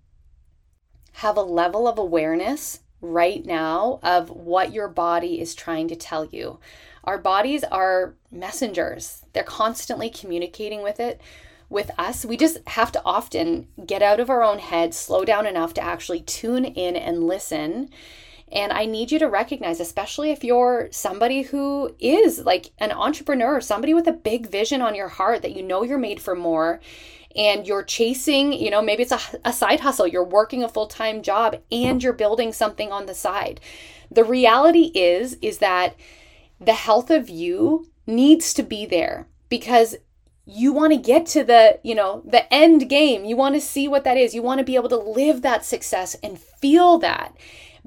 have 1.13 1.37
a 1.37 1.41
level 1.41 1.87
of 1.87 1.97
awareness 1.97 2.79
right 3.01 3.45
now 3.45 3.99
of 4.03 4.29
what 4.29 4.73
your 4.73 4.87
body 4.87 5.39
is 5.39 5.55
trying 5.55 5.87
to 5.89 5.95
tell 5.95 6.25
you. 6.25 6.59
Our 7.05 7.17
bodies 7.17 7.63
are 7.63 8.15
messengers. 8.31 9.23
They're 9.33 9.43
constantly 9.43 10.09
communicating 10.09 10.83
with 10.83 10.99
it 10.99 11.21
with 11.69 11.91
us. 11.97 12.25
We 12.25 12.37
just 12.37 12.59
have 12.67 12.91
to 12.93 13.01
often 13.05 13.67
get 13.85 14.01
out 14.01 14.19
of 14.19 14.29
our 14.29 14.43
own 14.43 14.59
head, 14.59 14.93
slow 14.93 15.25
down 15.25 15.45
enough 15.47 15.73
to 15.75 15.83
actually 15.83 16.21
tune 16.21 16.65
in 16.65 16.95
and 16.95 17.25
listen. 17.25 17.89
And 18.51 18.71
I 18.71 18.85
need 18.85 19.11
you 19.11 19.19
to 19.19 19.27
recognize, 19.27 19.79
especially 19.79 20.31
if 20.31 20.43
you're 20.43 20.87
somebody 20.91 21.41
who 21.41 21.95
is 21.99 22.39
like 22.39 22.71
an 22.77 22.91
entrepreneur, 22.91 23.59
somebody 23.59 23.93
with 23.93 24.07
a 24.07 24.13
big 24.13 24.47
vision 24.47 24.81
on 24.81 24.95
your 24.95 25.07
heart 25.09 25.41
that 25.41 25.55
you 25.55 25.63
know 25.63 25.83
you're 25.83 25.97
made 25.97 26.21
for 26.21 26.35
more 26.35 26.79
and 27.35 27.67
you're 27.67 27.83
chasing, 27.83 28.53
you 28.53 28.69
know, 28.69 28.81
maybe 28.81 29.03
it's 29.03 29.11
a, 29.11 29.19
a 29.43 29.51
side 29.51 29.81
hustle, 29.81 30.07
you're 30.07 30.23
working 30.23 30.63
a 30.63 30.69
full 30.69 30.87
time 30.87 31.21
job 31.21 31.57
and 31.71 32.01
you're 32.01 32.13
building 32.13 32.53
something 32.53 32.91
on 32.91 33.07
the 33.07 33.13
side. 33.15 33.59
The 34.11 34.23
reality 34.23 34.91
is, 34.93 35.37
is 35.41 35.57
that 35.57 35.95
the 36.59 36.73
health 36.73 37.09
of 37.09 37.29
you 37.29 37.87
needs 38.07 38.53
to 38.53 38.63
be 38.63 38.85
there 38.85 39.27
because 39.49 39.95
you 40.45 40.71
want 40.71 40.93
to 40.93 40.97
get 40.97 41.25
to 41.25 41.43
the 41.43 41.79
you 41.83 41.95
know 41.95 42.21
the 42.25 42.51
end 42.53 42.89
game. 42.89 43.25
You 43.25 43.35
want 43.35 43.55
to 43.55 43.61
see 43.61 43.87
what 43.87 44.03
that 44.03 44.17
is. 44.17 44.35
You 44.35 44.43
want 44.43 44.59
to 44.59 44.65
be 44.65 44.75
able 44.75 44.89
to 44.89 44.97
live 44.97 45.41
that 45.41 45.65
success 45.65 46.15
and 46.21 46.39
feel 46.39 46.97
that. 46.99 47.35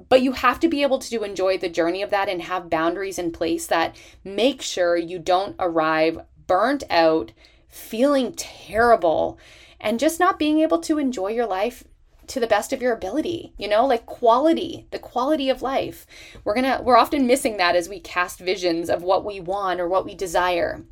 But 0.07 0.21
you 0.21 0.31
have 0.33 0.59
to 0.61 0.69
be 0.69 0.81
able 0.81 0.99
to 0.99 1.23
enjoy 1.23 1.57
the 1.57 1.69
journey 1.69 2.01
of 2.01 2.09
that 2.09 2.29
and 2.29 2.41
have 2.41 2.69
boundaries 2.69 3.19
in 3.19 3.31
place 3.31 3.67
that 3.67 3.95
make 4.23 4.61
sure 4.61 4.95
you 4.95 5.19
don't 5.19 5.55
arrive 5.59 6.19
burnt 6.47 6.83
out 6.89 7.31
feeling 7.67 8.33
terrible 8.33 9.37
and 9.79 9.99
just 9.99 10.19
not 10.19 10.39
being 10.39 10.59
able 10.59 10.79
to 10.79 10.97
enjoy 10.97 11.27
your 11.27 11.45
life 11.45 11.83
to 12.29 12.39
the 12.39 12.47
best 12.47 12.71
of 12.71 12.81
your 12.81 12.93
ability 12.93 13.53
you 13.57 13.67
know 13.67 13.85
like 13.85 14.05
quality 14.05 14.87
the 14.91 14.99
quality 14.99 15.49
of 15.49 15.61
life. 15.61 16.05
We're 16.43 16.55
gonna 16.55 16.81
we're 16.83 16.97
often 16.97 17.27
missing 17.27 17.57
that 17.57 17.75
as 17.75 17.89
we 17.89 17.99
cast 17.99 18.39
visions 18.39 18.89
of 18.89 19.03
what 19.03 19.25
we 19.25 19.39
want 19.39 19.79
or 19.79 19.87
what 19.87 20.05
we 20.05 20.15
desire. 20.15 20.83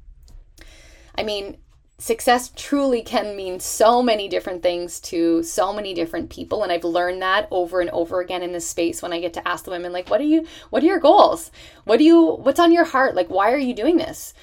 I 1.16 1.24
mean 1.24 1.58
success 2.00 2.52
truly 2.56 3.02
can 3.02 3.36
mean 3.36 3.60
so 3.60 4.04
many 4.04 4.28
different 4.30 4.62
things 4.62 5.00
to 5.00 5.42
so 5.42 5.74
many 5.74 5.96
different 5.96 6.30
people 6.30 6.62
and 6.62 6.72
i've 6.72 6.84
learned 6.84 7.20
that 7.24 7.48
over 7.50 7.82
and 7.82 7.90
over 7.90 8.22
again 8.22 8.44
in 8.44 8.52
this 8.52 8.68
space 8.68 9.02
when 9.02 9.12
i 9.12 9.20
get 9.20 9.34
to 9.34 9.48
ask 9.48 9.66
the 9.66 9.72
women 9.72 9.92
like 9.92 10.08
what 10.08 10.22
are 10.22 10.26
you 10.26 10.46
what 10.70 10.84
are 10.84 10.86
your 10.86 11.00
goals? 11.00 11.50
What 11.86 11.98
do 11.98 12.04
you 12.04 12.36
what's 12.36 12.60
on 12.60 12.72
your 12.72 12.86
heart? 12.86 13.16
Like 13.16 13.30
why 13.30 13.52
are 13.52 13.58
you 13.58 13.74
doing 13.74 13.98
this? 13.98 14.34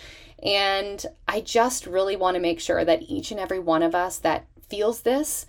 And 0.43 1.05
i 1.29 1.41
just 1.41 1.87
really 1.87 2.17
want 2.17 2.35
to 2.35 2.41
make 2.41 2.61
sure 2.61 2.85
that 2.85 3.03
each 3.03 3.31
and 3.31 3.39
every 3.39 3.61
one 3.61 3.85
of 3.85 3.95
us 3.95 4.19
that 4.19 4.47
feels 4.69 5.03
this 5.03 5.47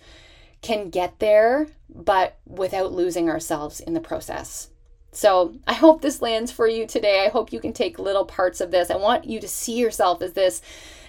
can 0.62 0.90
get 0.90 1.18
there, 1.18 1.68
but 1.88 2.38
without 2.46 2.92
losing 2.92 3.28
ourselves 3.28 3.80
in 3.80 3.94
the 3.94 4.00
process. 4.00 4.70
So 5.12 5.54
I 5.66 5.72
hope 5.72 6.02
this 6.02 6.20
lands 6.20 6.52
for 6.52 6.68
you 6.68 6.86
today. 6.86 7.24
I 7.24 7.30
hope 7.30 7.52
you 7.52 7.60
can 7.60 7.72
take 7.72 7.98
little 7.98 8.26
parts 8.26 8.60
of 8.60 8.70
this. 8.70 8.90
I 8.90 8.96
want 8.96 9.24
you 9.24 9.40
to 9.40 9.48
see 9.48 9.78
yourself 9.78 10.20
as 10.20 10.34
this 10.34 10.60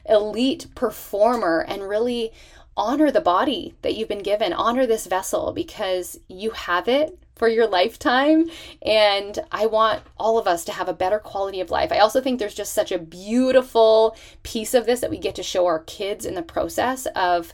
elite 0.08 0.68
performer 0.76 1.66
and 1.68 1.88
really 1.88 2.32
honor 2.78 3.12
the 3.12 3.20
body 3.20 3.76
that 3.82 3.96
you've 3.96 4.08
been 4.08 4.24
given, 4.24 4.54
honor 4.54 4.86
this 4.86 5.08
vessel 5.08 5.52
because 5.52 6.20
you 6.30 6.52
have 6.52 6.88
it 6.88 7.18
for 7.36 7.48
your 7.48 7.68
lifetime. 7.68 8.50
And 8.82 9.38
I 9.52 9.66
want 9.66 10.04
all 10.18 10.38
of 10.38 10.48
us 10.48 10.64
to 10.66 10.72
have 10.72 10.88
a 10.88 10.94
better 10.94 11.20
quality 11.20 11.60
of 11.60 11.72
life. 11.72 11.92
I 11.92 12.00
also 12.00 12.22
think 12.22 12.40
there's 12.40 12.56
just 12.56 12.74
such 12.74 12.92
a 12.92 13.00
beautiful 13.00 14.16
piece 14.44 14.74
of 14.74 14.86
this 14.86 15.02
that 15.02 15.10
we 15.10 15.18
get 15.18 15.36
to 15.36 15.44
show 15.44 15.66
our 15.66 15.80
kids 15.80 16.26
in 16.26 16.36
the 16.36 16.42
process 16.42 17.08
of 17.08 17.54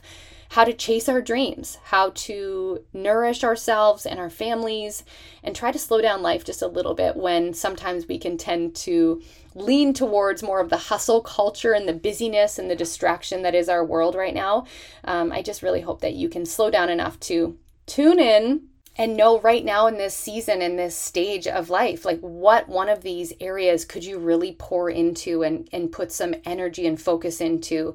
how 0.54 0.62
to 0.62 0.72
chase 0.72 1.08
our 1.08 1.20
dreams, 1.20 1.78
how 1.82 2.10
to 2.14 2.80
nourish 2.92 3.42
ourselves 3.42 4.06
and 4.06 4.20
our 4.20 4.30
families, 4.30 5.02
and 5.42 5.56
try 5.56 5.72
to 5.72 5.80
slow 5.80 6.00
down 6.00 6.22
life 6.22 6.44
just 6.44 6.62
a 6.62 6.68
little 6.68 6.94
bit 6.94 7.16
when 7.16 7.52
sometimes 7.52 8.06
we 8.06 8.16
can 8.16 8.38
tend 8.38 8.72
to 8.72 9.20
lean 9.56 9.92
towards 9.92 10.44
more 10.44 10.60
of 10.60 10.70
the 10.70 10.76
hustle 10.76 11.20
culture 11.20 11.72
and 11.72 11.88
the 11.88 11.92
busyness 11.92 12.56
and 12.56 12.70
the 12.70 12.76
distraction 12.76 13.42
that 13.42 13.56
is 13.56 13.68
our 13.68 13.84
world 13.84 14.14
right 14.14 14.32
now. 14.32 14.64
Um, 15.02 15.32
I 15.32 15.42
just 15.42 15.60
really 15.60 15.80
hope 15.80 16.00
that 16.02 16.14
you 16.14 16.28
can 16.28 16.46
slow 16.46 16.70
down 16.70 16.88
enough 16.88 17.18
to 17.20 17.58
tune 17.86 18.20
in 18.20 18.68
and 18.94 19.16
know 19.16 19.40
right 19.40 19.64
now 19.64 19.88
in 19.88 19.98
this 19.98 20.14
season 20.14 20.62
in 20.62 20.76
this 20.76 20.96
stage 20.96 21.48
of 21.48 21.68
life 21.68 22.04
like 22.04 22.20
what 22.20 22.68
one 22.68 22.88
of 22.88 23.02
these 23.02 23.32
areas 23.40 23.84
could 23.84 24.04
you 24.04 24.20
really 24.20 24.54
pour 24.56 24.88
into 24.88 25.42
and 25.42 25.68
and 25.72 25.90
put 25.90 26.12
some 26.12 26.32
energy 26.44 26.86
and 26.86 27.02
focus 27.02 27.40
into 27.40 27.92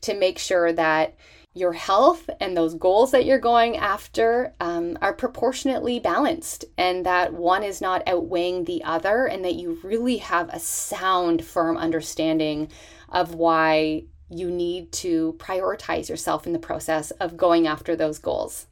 to 0.00 0.12
make 0.12 0.40
sure 0.40 0.72
that 0.72 1.14
your 1.52 1.72
health 1.72 2.30
and 2.38 2.56
those 2.56 2.74
goals 2.74 3.10
that 3.10 3.24
you're 3.24 3.38
going 3.38 3.76
after 3.76 4.54
um, 4.60 4.96
are 5.02 5.12
proportionately 5.12 5.98
balanced 5.98 6.64
and 6.78 7.04
that 7.04 7.32
one 7.32 7.64
is 7.64 7.80
not 7.80 8.06
outweighing 8.06 8.64
the 8.64 8.82
other 8.84 9.26
and 9.26 9.44
that 9.44 9.56
you 9.56 9.78
really 9.82 10.18
have 10.18 10.48
a 10.50 10.60
sound 10.60 11.44
firm 11.44 11.76
understanding 11.76 12.70
of 13.08 13.34
why 13.34 14.04
you 14.28 14.48
need 14.48 14.92
to 14.92 15.34
prioritize 15.38 16.08
yourself 16.08 16.46
in 16.46 16.52
the 16.52 16.58
process 16.58 17.10
of 17.12 17.36
going 17.36 17.66
after 17.66 17.96
those 17.96 18.18
goals 18.18 18.66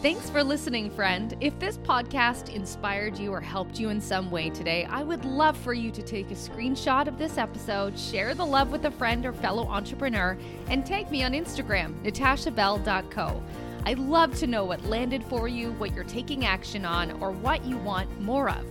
Thanks 0.00 0.30
for 0.30 0.44
listening, 0.44 0.90
friend. 0.90 1.34
If 1.40 1.58
this 1.58 1.76
podcast 1.76 2.54
inspired 2.54 3.18
you 3.18 3.32
or 3.32 3.40
helped 3.40 3.80
you 3.80 3.88
in 3.88 4.00
some 4.00 4.30
way 4.30 4.48
today, 4.48 4.84
I 4.84 5.02
would 5.02 5.24
love 5.24 5.56
for 5.56 5.74
you 5.74 5.90
to 5.90 6.02
take 6.02 6.30
a 6.30 6.34
screenshot 6.34 7.08
of 7.08 7.18
this 7.18 7.36
episode, 7.36 7.98
share 7.98 8.32
the 8.32 8.46
love 8.46 8.70
with 8.70 8.84
a 8.84 8.92
friend 8.92 9.26
or 9.26 9.32
fellow 9.32 9.66
entrepreneur, 9.66 10.38
and 10.68 10.86
tag 10.86 11.10
me 11.10 11.24
on 11.24 11.32
Instagram, 11.32 12.00
natashabell.co. 12.04 13.42
I'd 13.86 13.98
love 13.98 14.36
to 14.36 14.46
know 14.46 14.64
what 14.64 14.84
landed 14.84 15.24
for 15.24 15.48
you, 15.48 15.72
what 15.72 15.92
you're 15.92 16.04
taking 16.04 16.44
action 16.44 16.84
on, 16.84 17.20
or 17.20 17.32
what 17.32 17.64
you 17.64 17.76
want 17.78 18.20
more 18.20 18.50
of. 18.50 18.64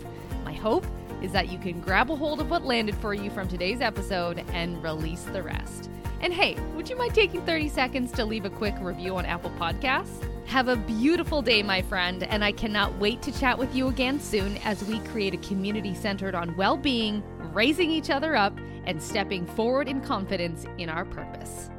My 0.45 0.53
hope 0.53 0.85
is 1.21 1.33
that 1.33 1.49
you 1.49 1.59
can 1.59 1.81
grab 1.81 2.09
a 2.09 2.15
hold 2.15 2.39
of 2.39 2.49
what 2.49 2.63
landed 2.63 2.95
for 2.95 3.13
you 3.13 3.29
from 3.31 3.49
today's 3.49 3.81
episode 3.81 4.45
and 4.53 4.81
release 4.81 5.23
the 5.23 5.43
rest. 5.43 5.89
And 6.21 6.31
hey, 6.31 6.55
would 6.73 6.89
you 6.89 6.97
mind 6.97 7.13
taking 7.13 7.41
30 7.41 7.67
seconds 7.67 8.11
to 8.13 8.23
leave 8.23 8.45
a 8.45 8.49
quick 8.49 8.75
review 8.79 9.17
on 9.17 9.25
Apple 9.25 9.51
Podcasts? 9.59 10.25
Have 10.47 10.69
a 10.69 10.77
beautiful 10.77 11.41
day, 11.41 11.61
my 11.61 11.81
friend, 11.81 12.23
and 12.23 12.41
I 12.41 12.53
cannot 12.53 12.97
wait 12.99 13.21
to 13.23 13.37
chat 13.37 13.57
with 13.57 13.75
you 13.75 13.89
again 13.89 14.17
soon 14.17 14.55
as 14.59 14.81
we 14.85 14.99
create 14.99 15.33
a 15.33 15.37
community 15.45 15.93
centered 15.93 16.35
on 16.35 16.55
well 16.55 16.77
being, 16.77 17.21
raising 17.53 17.91
each 17.91 18.09
other 18.09 18.33
up, 18.33 18.57
and 18.85 19.03
stepping 19.03 19.45
forward 19.45 19.89
in 19.89 19.99
confidence 19.99 20.65
in 20.77 20.87
our 20.87 21.03
purpose. 21.03 21.69